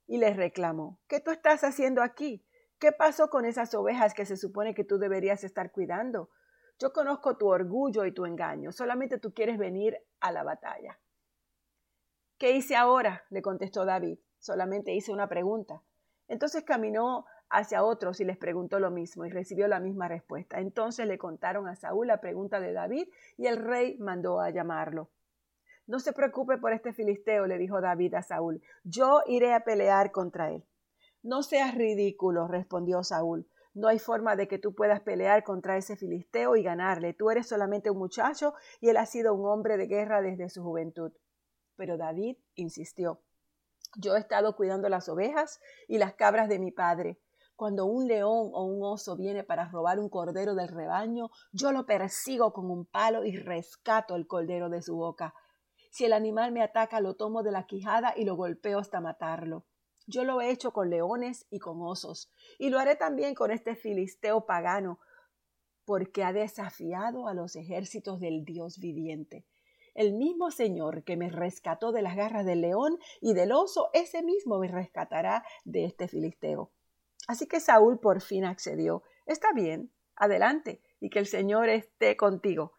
y 0.06 0.16
les 0.16 0.38
reclamó, 0.38 0.98
¿qué 1.06 1.20
tú 1.20 1.32
estás 1.32 1.64
haciendo 1.64 2.02
aquí? 2.02 2.42
¿Qué 2.78 2.92
pasó 2.92 3.28
con 3.28 3.44
esas 3.44 3.74
ovejas 3.74 4.14
que 4.14 4.24
se 4.24 4.36
supone 4.36 4.74
que 4.74 4.84
tú 4.84 4.98
deberías 4.98 5.42
estar 5.42 5.72
cuidando? 5.72 6.30
Yo 6.78 6.92
conozco 6.92 7.36
tu 7.36 7.48
orgullo 7.48 8.04
y 8.04 8.12
tu 8.12 8.24
engaño, 8.24 8.70
solamente 8.70 9.18
tú 9.18 9.34
quieres 9.34 9.58
venir 9.58 9.98
a 10.20 10.30
la 10.30 10.44
batalla. 10.44 10.98
¿Qué 12.38 12.52
hice 12.52 12.76
ahora? 12.76 13.24
le 13.30 13.42
contestó 13.42 13.84
David. 13.84 14.20
Solamente 14.38 14.94
hice 14.94 15.10
una 15.10 15.28
pregunta. 15.28 15.82
Entonces 16.28 16.62
caminó 16.62 17.26
hacia 17.50 17.82
otros 17.82 18.20
y 18.20 18.24
les 18.24 18.36
preguntó 18.36 18.78
lo 18.78 18.92
mismo 18.92 19.24
y 19.24 19.30
recibió 19.30 19.66
la 19.66 19.80
misma 19.80 20.06
respuesta. 20.06 20.60
Entonces 20.60 21.08
le 21.08 21.18
contaron 21.18 21.66
a 21.66 21.74
Saúl 21.74 22.06
la 22.06 22.20
pregunta 22.20 22.60
de 22.60 22.72
David 22.72 23.08
y 23.36 23.46
el 23.46 23.56
rey 23.56 23.98
mandó 23.98 24.40
a 24.40 24.50
llamarlo. 24.50 25.10
No 25.88 25.98
se 25.98 26.12
preocupe 26.12 26.58
por 26.58 26.72
este 26.72 26.92
filisteo, 26.92 27.46
le 27.46 27.58
dijo 27.58 27.80
David 27.80 28.14
a 28.14 28.22
Saúl. 28.22 28.62
Yo 28.84 29.22
iré 29.26 29.52
a 29.52 29.64
pelear 29.64 30.12
contra 30.12 30.52
él. 30.52 30.64
No 31.22 31.42
seas 31.42 31.74
ridículo, 31.74 32.46
respondió 32.46 33.02
Saúl. 33.02 33.48
No 33.74 33.88
hay 33.88 33.98
forma 33.98 34.34
de 34.34 34.48
que 34.48 34.58
tú 34.58 34.74
puedas 34.74 35.00
pelear 35.00 35.44
contra 35.44 35.76
ese 35.76 35.96
filisteo 35.96 36.56
y 36.56 36.62
ganarle. 36.62 37.14
Tú 37.14 37.30
eres 37.30 37.48
solamente 37.48 37.90
un 37.90 37.98
muchacho 37.98 38.54
y 38.80 38.88
él 38.88 38.96
ha 38.96 39.06
sido 39.06 39.34
un 39.34 39.46
hombre 39.46 39.76
de 39.76 39.86
guerra 39.86 40.20
desde 40.20 40.48
su 40.48 40.62
juventud. 40.62 41.12
Pero 41.76 41.96
David 41.96 42.38
insistió. 42.54 43.22
Yo 43.96 44.16
he 44.16 44.18
estado 44.18 44.56
cuidando 44.56 44.88
las 44.88 45.08
ovejas 45.08 45.60
y 45.86 45.98
las 45.98 46.14
cabras 46.14 46.48
de 46.48 46.58
mi 46.58 46.72
padre. 46.72 47.20
Cuando 47.54 47.86
un 47.86 48.06
león 48.06 48.50
o 48.52 48.64
un 48.64 48.82
oso 48.82 49.16
viene 49.16 49.44
para 49.44 49.68
robar 49.68 49.98
un 49.98 50.08
cordero 50.08 50.54
del 50.54 50.68
rebaño, 50.68 51.30
yo 51.52 51.72
lo 51.72 51.86
persigo 51.86 52.52
con 52.52 52.70
un 52.70 52.84
palo 52.84 53.24
y 53.24 53.36
rescato 53.36 54.14
el 54.14 54.26
cordero 54.26 54.68
de 54.68 54.82
su 54.82 54.96
boca. 54.96 55.34
Si 55.90 56.04
el 56.04 56.12
animal 56.12 56.52
me 56.52 56.62
ataca, 56.62 57.00
lo 57.00 57.14
tomo 57.14 57.42
de 57.42 57.52
la 57.52 57.66
quijada 57.66 58.12
y 58.16 58.24
lo 58.24 58.36
golpeo 58.36 58.78
hasta 58.78 59.00
matarlo. 59.00 59.66
Yo 60.08 60.24
lo 60.24 60.40
he 60.40 60.50
hecho 60.50 60.72
con 60.72 60.88
leones 60.88 61.46
y 61.50 61.58
con 61.58 61.82
osos, 61.82 62.32
y 62.58 62.70
lo 62.70 62.78
haré 62.78 62.96
también 62.96 63.34
con 63.34 63.50
este 63.50 63.76
filisteo 63.76 64.46
pagano, 64.46 64.98
porque 65.84 66.24
ha 66.24 66.32
desafiado 66.32 67.28
a 67.28 67.34
los 67.34 67.56
ejércitos 67.56 68.18
del 68.18 68.46
Dios 68.46 68.78
viviente. 68.78 69.44
El 69.94 70.14
mismo 70.14 70.50
Señor 70.50 71.04
que 71.04 71.18
me 71.18 71.28
rescató 71.28 71.92
de 71.92 72.00
las 72.00 72.16
garras 72.16 72.46
del 72.46 72.62
león 72.62 72.98
y 73.20 73.34
del 73.34 73.52
oso, 73.52 73.90
ese 73.92 74.22
mismo 74.22 74.58
me 74.58 74.68
rescatará 74.68 75.44
de 75.66 75.84
este 75.84 76.08
filisteo. 76.08 76.70
Así 77.26 77.46
que 77.46 77.60
Saúl 77.60 78.00
por 78.00 78.22
fin 78.22 78.46
accedió. 78.46 79.02
Está 79.26 79.52
bien, 79.52 79.92
adelante, 80.16 80.80
y 81.00 81.10
que 81.10 81.18
el 81.18 81.26
Señor 81.26 81.68
esté 81.68 82.16
contigo. 82.16 82.72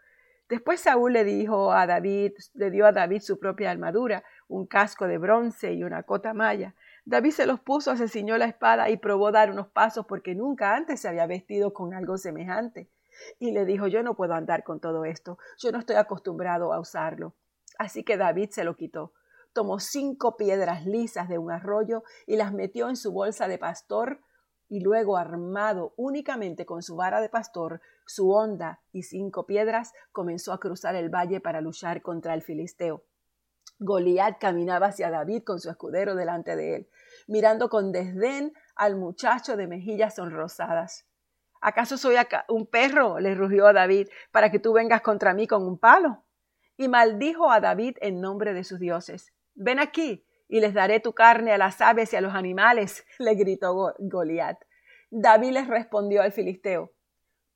Después 0.50 0.82
Saúl 0.82 1.14
le 1.14 1.24
dijo 1.24 1.74
a 1.74 1.86
David, 1.86 2.34
le 2.56 2.72
dio 2.72 2.88
a 2.88 2.92
David 2.92 3.22
su 3.22 3.38
propia 3.38 3.70
armadura, 3.70 4.24
un 4.48 4.66
casco 4.66 5.06
de 5.06 5.20
bronce 5.20 5.74
y 5.74 5.84
una 5.84 6.02
cota 6.02 6.34
malla. 6.34 6.74
David 7.10 7.32
se 7.32 7.48
los 7.48 7.60
puso, 7.60 7.98
se 7.98 8.08
ciñó 8.08 8.38
la 8.38 8.46
espada 8.46 8.92
y 8.92 8.98
probó 8.98 9.32
dar 9.32 9.50
unos 9.50 9.68
pasos 9.70 10.06
porque 10.06 10.36
nunca 10.36 10.76
antes 10.76 11.00
se 11.00 11.08
había 11.08 11.26
vestido 11.26 11.74
con 11.74 11.96
algo 11.96 12.20
semejante. 12.20 12.88
Y 13.40 13.50
le 13.50 13.66
dijo, 13.66 13.88
yo 13.88 14.04
no 14.04 14.16
puedo 14.16 14.36
andar 14.36 14.64
con 14.64 14.80
todo 14.80 15.06
esto, 15.06 15.40
yo 15.58 15.72
no 15.72 15.80
estoy 15.80 15.96
acostumbrado 15.96 16.72
a 16.72 16.80
usarlo. 16.80 17.34
Así 17.80 18.04
que 18.04 18.16
David 18.16 18.52
se 18.52 18.64
lo 18.64 18.76
quitó. 18.76 19.14
Tomó 19.54 19.80
cinco 19.80 20.38
piedras 20.38 20.86
lisas 20.86 21.28
de 21.28 21.40
un 21.40 21.50
arroyo 21.50 22.04
y 22.28 22.36
las 22.36 22.54
metió 22.54 22.90
en 22.90 22.96
su 22.96 23.12
bolsa 23.12 23.48
de 23.48 23.58
pastor 23.58 24.22
y 24.68 24.82
luego 24.82 25.18
armado 25.18 25.96
únicamente 25.98 26.68
con 26.68 26.84
su 26.84 26.96
vara 26.96 27.22
de 27.22 27.30
pastor, 27.30 27.82
su 28.06 28.30
honda 28.30 28.82
y 28.92 29.02
cinco 29.02 29.48
piedras, 29.48 29.94
comenzó 30.12 30.54
a 30.54 30.60
cruzar 30.60 30.94
el 30.94 31.10
valle 31.10 31.42
para 31.42 31.60
luchar 31.60 32.04
contra 32.04 32.36
el 32.36 32.44
filisteo. 32.44 33.04
Goliat 33.80 34.40
caminaba 34.40 34.88
hacia 34.88 35.10
David 35.10 35.44
con 35.44 35.60
su 35.60 35.70
escudero 35.70 36.16
delante 36.16 36.56
de 36.56 36.76
él, 36.76 36.90
mirando 37.28 37.70
con 37.70 37.92
desdén 37.92 38.54
al 38.76 38.96
muchacho 38.96 39.56
de 39.58 39.68
mejillas 39.68 40.16
sonrosadas. 40.16 41.06
¿Acaso 41.62 41.98
soy 41.98 42.16
un 42.48 42.66
perro? 42.66 43.20
le 43.20 43.36
rugió 43.36 43.72
David, 43.74 44.10
para 44.32 44.52
que 44.52 44.60
tú 44.60 44.74
vengas 44.74 45.02
contra 45.02 45.34
mí 45.34 45.48
con 45.48 45.66
un 45.66 45.78
palo. 45.78 46.24
Y 46.78 46.88
maldijo 46.88 47.52
a 47.52 47.60
David 47.60 47.98
en 48.02 48.22
nombre 48.22 48.54
de 48.54 48.64
sus 48.64 48.80
dioses. 48.80 49.34
Ven 49.56 49.80
aquí, 49.80 50.26
y 50.48 50.62
les 50.62 50.74
daré 50.74 51.00
tu 51.00 51.14
carne 51.14 51.52
a 51.52 51.58
las 51.58 51.82
aves 51.82 52.14
y 52.14 52.16
a 52.16 52.22
los 52.22 52.34
animales, 52.34 53.06
le 53.20 53.36
gritó 53.36 53.94
Goliat. 54.00 54.58
David 55.12 55.52
les 55.52 55.68
respondió 55.68 56.22
al 56.22 56.32
filisteo, 56.32 56.94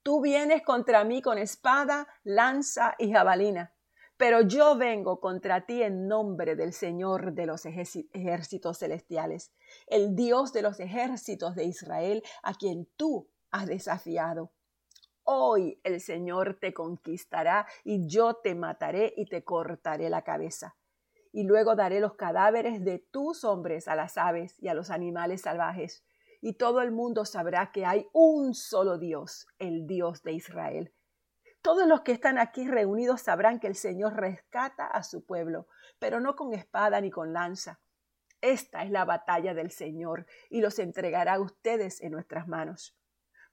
Tú 0.03 0.21
vienes 0.21 0.63
contra 0.63 1.05
mí 1.05 1.21
con 1.21 1.37
espada, 1.37 2.07
lanza 2.23 2.95
y 2.97 3.13
jabalina, 3.13 3.73
pero 4.17 4.41
yo 4.41 4.77
vengo 4.77 5.19
contra 5.19 5.65
ti 5.65 5.81
en 5.83 6.07
nombre 6.07 6.55
del 6.55 6.73
Señor 6.73 7.33
de 7.33 7.45
los 7.45 7.65
ejércitos 7.65 8.79
celestiales, 8.79 9.51
el 9.87 10.15
Dios 10.15 10.53
de 10.53 10.61
los 10.61 10.79
ejércitos 10.79 11.55
de 11.55 11.65
Israel, 11.65 12.23
a 12.41 12.53
quien 12.53 12.87
tú 12.95 13.29
has 13.51 13.67
desafiado. 13.67 14.51
Hoy 15.23 15.79
el 15.83 16.01
Señor 16.01 16.57
te 16.59 16.73
conquistará 16.73 17.65
y 17.83 18.07
yo 18.07 18.35
te 18.35 18.55
mataré 18.55 19.13
y 19.15 19.25
te 19.25 19.43
cortaré 19.43 20.09
la 20.09 20.23
cabeza 20.23 20.75
y 21.33 21.43
luego 21.43 21.75
daré 21.75 21.99
los 21.99 22.13
cadáveres 22.13 22.85
de 22.85 22.99
tus 22.99 23.43
hombres 23.43 23.87
a 23.87 23.95
las 23.95 24.17
aves 24.17 24.55
y 24.59 24.67
a 24.67 24.75
los 24.75 24.91
animales 24.91 25.41
salvajes, 25.41 26.05
y 26.41 26.53
todo 26.53 26.81
el 26.81 26.91
mundo 26.91 27.25
sabrá 27.25 27.71
que 27.71 27.85
hay 27.85 28.05
un 28.13 28.53
solo 28.53 28.99
Dios, 28.99 29.47
el 29.57 29.87
Dios 29.87 30.21
de 30.21 30.33
Israel. 30.33 30.93
Todos 31.63 31.87
los 31.87 32.01
que 32.01 32.11
están 32.11 32.37
aquí 32.37 32.67
reunidos 32.67 33.21
sabrán 33.21 33.61
que 33.61 33.67
el 33.67 33.75
Señor 33.75 34.17
rescata 34.17 34.85
a 34.85 35.01
su 35.01 35.25
pueblo, 35.25 35.67
pero 35.97 36.19
no 36.19 36.35
con 36.35 36.53
espada 36.53 36.99
ni 36.99 37.09
con 37.09 37.31
lanza. 37.31 37.79
Esta 38.41 38.83
es 38.83 38.91
la 38.91 39.05
batalla 39.05 39.53
del 39.53 39.71
Señor, 39.71 40.25
y 40.49 40.59
los 40.59 40.77
entregará 40.77 41.35
a 41.35 41.39
ustedes 41.39 42.01
en 42.01 42.11
nuestras 42.11 42.49
manos. 42.49 42.97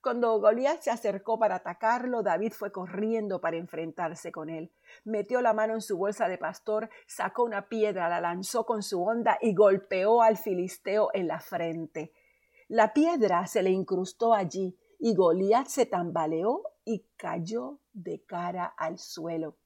Cuando 0.02 0.40
Goliat 0.40 0.80
se 0.80 0.90
acercó 0.90 1.38
para 1.38 1.54
atacarlo, 1.56 2.24
David 2.24 2.52
fue 2.52 2.72
corriendo 2.72 3.40
para 3.40 3.58
enfrentarse 3.58 4.32
con 4.32 4.50
él. 4.50 4.72
Metió 5.04 5.40
la 5.40 5.52
mano 5.52 5.74
en 5.74 5.80
su 5.80 5.96
bolsa 5.96 6.26
de 6.26 6.36
pastor, 6.36 6.90
sacó 7.06 7.44
una 7.44 7.68
piedra, 7.68 8.08
la 8.08 8.20
lanzó 8.20 8.66
con 8.66 8.82
su 8.82 9.04
honda 9.04 9.38
y 9.40 9.54
golpeó 9.54 10.22
al 10.22 10.36
filisteo 10.36 11.10
en 11.12 11.28
la 11.28 11.38
frente. 11.38 12.12
La 12.66 12.92
piedra 12.92 13.46
se 13.46 13.62
le 13.62 13.70
incrustó 13.70 14.34
allí 14.34 14.76
y 14.98 15.14
Goliat 15.14 15.68
se 15.68 15.86
tambaleó 15.86 16.62
y 16.84 17.06
cayó 17.16 17.80
de 17.92 18.22
cara 18.24 18.66
al 18.76 18.98
suelo. 18.98 19.56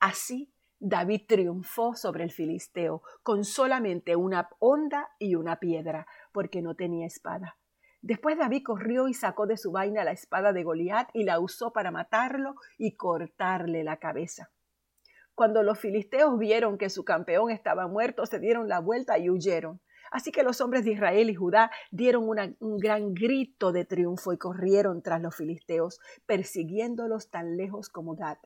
Así 0.00 0.52
David 0.84 1.22
triunfó 1.28 1.94
sobre 1.94 2.24
el 2.24 2.32
filisteo 2.32 3.02
con 3.22 3.44
solamente 3.44 4.16
una 4.16 4.48
honda 4.58 5.10
y 5.20 5.36
una 5.36 5.60
piedra, 5.60 6.08
porque 6.32 6.60
no 6.60 6.74
tenía 6.74 7.06
espada. 7.06 7.56
Después 8.00 8.36
David 8.36 8.64
corrió 8.64 9.06
y 9.06 9.14
sacó 9.14 9.46
de 9.46 9.56
su 9.56 9.70
vaina 9.70 10.02
la 10.02 10.10
espada 10.10 10.52
de 10.52 10.64
Goliat 10.64 11.08
y 11.12 11.22
la 11.22 11.38
usó 11.38 11.72
para 11.72 11.92
matarlo 11.92 12.56
y 12.78 12.96
cortarle 12.96 13.84
la 13.84 13.98
cabeza. 13.98 14.50
Cuando 15.36 15.62
los 15.62 15.78
filisteos 15.78 16.36
vieron 16.36 16.78
que 16.78 16.90
su 16.90 17.04
campeón 17.04 17.52
estaba 17.52 17.86
muerto, 17.86 18.26
se 18.26 18.40
dieron 18.40 18.68
la 18.68 18.80
vuelta 18.80 19.18
y 19.18 19.30
huyeron. 19.30 19.80
Así 20.12 20.30
que 20.30 20.42
los 20.42 20.60
hombres 20.60 20.84
de 20.84 20.92
Israel 20.92 21.30
y 21.30 21.34
Judá 21.34 21.70
dieron 21.90 22.28
un 22.28 22.78
gran 22.78 23.14
grito 23.14 23.72
de 23.72 23.86
triunfo 23.86 24.34
y 24.34 24.36
corrieron 24.36 25.02
tras 25.02 25.22
los 25.22 25.34
filisteos, 25.34 26.00
persiguiéndolos 26.26 27.30
tan 27.30 27.56
lejos 27.56 27.88
como 27.88 28.14
Gad 28.14 28.36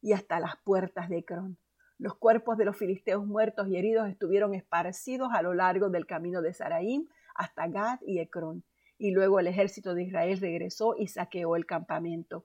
y 0.00 0.14
hasta 0.14 0.40
las 0.40 0.56
puertas 0.64 1.08
de 1.08 1.18
Ecrón. 1.18 1.58
Los 1.96 2.16
cuerpos 2.16 2.58
de 2.58 2.64
los 2.64 2.76
filisteos 2.76 3.24
muertos 3.24 3.68
y 3.68 3.76
heridos 3.76 4.08
estuvieron 4.08 4.52
esparcidos 4.52 5.28
a 5.32 5.42
lo 5.42 5.54
largo 5.54 5.90
del 5.90 6.06
camino 6.06 6.42
de 6.42 6.52
Saraim 6.52 7.06
hasta 7.36 7.68
Gad 7.68 8.00
y 8.04 8.18
Ecrón 8.18 8.64
y 8.98 9.12
luego 9.12 9.38
el 9.38 9.46
ejército 9.46 9.94
de 9.94 10.02
Israel 10.02 10.38
regresó 10.40 10.96
y 10.98 11.06
saqueó 11.06 11.54
el 11.54 11.66
campamento 11.66 12.44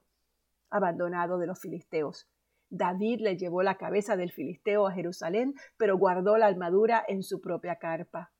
abandonado 0.70 1.38
de 1.38 1.48
los 1.48 1.60
filisteos. 1.60 2.28
David 2.70 3.22
le 3.22 3.36
llevó 3.36 3.64
la 3.64 3.76
cabeza 3.76 4.16
del 4.16 4.30
filisteo 4.30 4.86
a 4.86 4.92
Jerusalén, 4.92 5.54
pero 5.76 5.98
guardó 5.98 6.36
la 6.36 6.46
armadura 6.46 7.04
en 7.08 7.24
su 7.24 7.40
propia 7.40 7.76
carpa. 7.76 8.30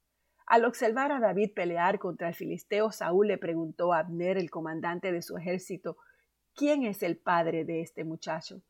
Al 0.48 0.64
observar 0.64 1.12
a 1.12 1.20
David 1.20 1.52
pelear 1.54 1.98
contra 1.98 2.28
el 2.28 2.34
filisteo, 2.34 2.90
Saúl 2.90 3.28
le 3.28 3.37
preguntó 3.37 3.92
a 3.92 3.98
Abner, 3.98 4.38
el 4.38 4.50
comandante 4.50 5.12
de 5.12 5.20
su 5.20 5.37
ejército, 5.37 5.98
¿quién 6.54 6.84
es 6.84 7.02
el 7.02 7.18
padre 7.18 7.66
de 7.66 7.82
este 7.82 8.02
muchacho? 8.02 8.62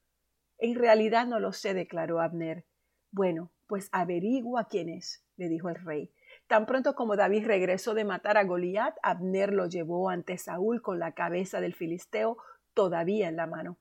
En 0.58 0.74
realidad 0.74 1.28
no 1.28 1.38
lo 1.38 1.52
sé, 1.52 1.74
declaró 1.74 2.20
Abner. 2.20 2.64
Bueno, 3.12 3.52
pues 3.68 3.88
averigua 3.92 4.66
quién 4.66 4.88
es, 4.88 5.24
le 5.36 5.48
dijo 5.48 5.68
el 5.68 5.76
rey. 5.76 6.12
Tan 6.48 6.66
pronto 6.66 6.96
como 6.96 7.14
David 7.14 7.46
regresó 7.46 7.94
de 7.94 8.04
matar 8.04 8.38
a 8.38 8.44
Goliat, 8.44 8.96
Abner 9.04 9.52
lo 9.52 9.68
llevó 9.68 10.10
ante 10.10 10.36
Saúl 10.36 10.82
con 10.82 10.98
la 10.98 11.12
cabeza 11.12 11.60
del 11.60 11.76
filisteo 11.76 12.38
todavía 12.74 13.28
en 13.28 13.36
la 13.36 13.46
mano. 13.46 13.78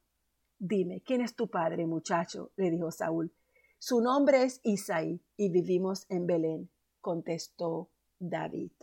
Dime, 0.60 1.02
¿quién 1.04 1.22
es 1.22 1.36
tu 1.36 1.50
padre, 1.50 1.88
muchacho? 1.88 2.52
le 2.58 2.70
dijo 2.70 2.92
Saúl. 2.92 3.34
Su 3.80 4.02
nombre 4.02 4.44
es 4.44 4.62
Isaí 4.64 5.20
y 5.36 5.50
vivimos 5.50 6.06
en 6.10 6.28
Belén, 6.28 6.70
contestó 7.08 7.90
David. 8.20 8.74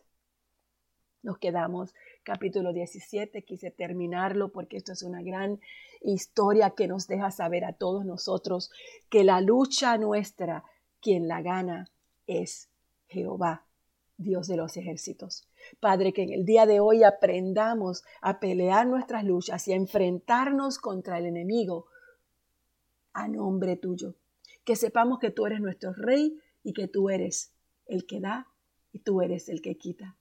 Nos 1.23 1.37
quedamos 1.37 1.95
capítulo 2.23 2.73
17, 2.73 3.45
quise 3.45 3.71
terminarlo 3.71 4.51
porque 4.51 4.79
esto 4.79 4.93
es 4.93 5.03
una 5.03 5.23
gran 5.23 5.61
historia 6.01 6.71
que 6.71 6.89
nos 6.89 7.07
deja 7.07 7.31
saber 7.31 7.67
a 7.67 7.75
todos 7.75 8.07
nosotros 8.07 8.71
que 9.11 9.25
la 9.25 9.43
lucha 9.43 9.99
nuestra, 9.99 10.65
quien 11.03 11.29
la 11.29 11.43
gana, 11.43 11.91
es 12.27 12.71
Jehová. 13.09 13.67
Dios 14.17 14.49
de 14.49 14.57
los 14.57 14.79
ejércitos. 14.79 15.47
Padre, 15.79 16.15
que 16.15 16.23
en 16.23 16.33
el 16.33 16.47
día 16.47 16.65
de 16.65 16.81
hoy 16.81 17.03
aprendamos 17.03 18.05
a 18.23 18.41
pelear 18.41 18.87
nuestras 18.87 19.25
luchas 19.25 19.69
y 19.69 19.75
a 19.75 19.77
enfrentarnos 19.77 20.79
contra 20.79 21.19
el 21.19 21.27
enemigo 21.27 21.89
a 23.13 23.29
nombre 23.29 23.77
tuyo. 23.77 24.15
Que 24.65 24.77
sepamos 24.77 25.19
que 25.19 25.31
tú 25.31 25.45
eres 25.45 25.61
nuestro 25.61 25.93
rey 25.93 26.39
y 26.63 26.73
que 26.73 26.89
tú 26.89 27.11
eres 27.11 27.54
el 27.87 28.07
que 28.07 28.20
da 28.20 28.49
y 28.92 29.01
tú 29.01 29.23
eres 29.23 29.49
el 29.49 29.61
que 29.62 29.77
quita. 29.77 30.16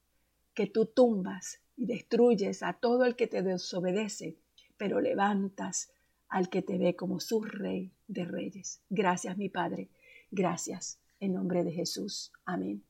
Que 0.53 0.67
tú 0.67 0.85
tumbas 0.85 1.59
y 1.75 1.85
destruyes 1.85 2.63
a 2.63 2.73
todo 2.73 3.05
el 3.05 3.15
que 3.15 3.27
te 3.27 3.41
desobedece, 3.41 4.37
pero 4.77 4.99
levantas 5.01 5.91
al 6.27 6.49
que 6.49 6.61
te 6.61 6.77
ve 6.77 6.95
como 6.95 7.19
su 7.19 7.41
rey 7.41 7.91
de 8.07 8.25
reyes. 8.25 8.81
Gracias, 8.89 9.37
mi 9.37 9.49
Padre. 9.49 9.89
Gracias. 10.31 10.99
En 11.19 11.33
nombre 11.33 11.63
de 11.63 11.71
Jesús. 11.71 12.31
Amén. 12.45 12.83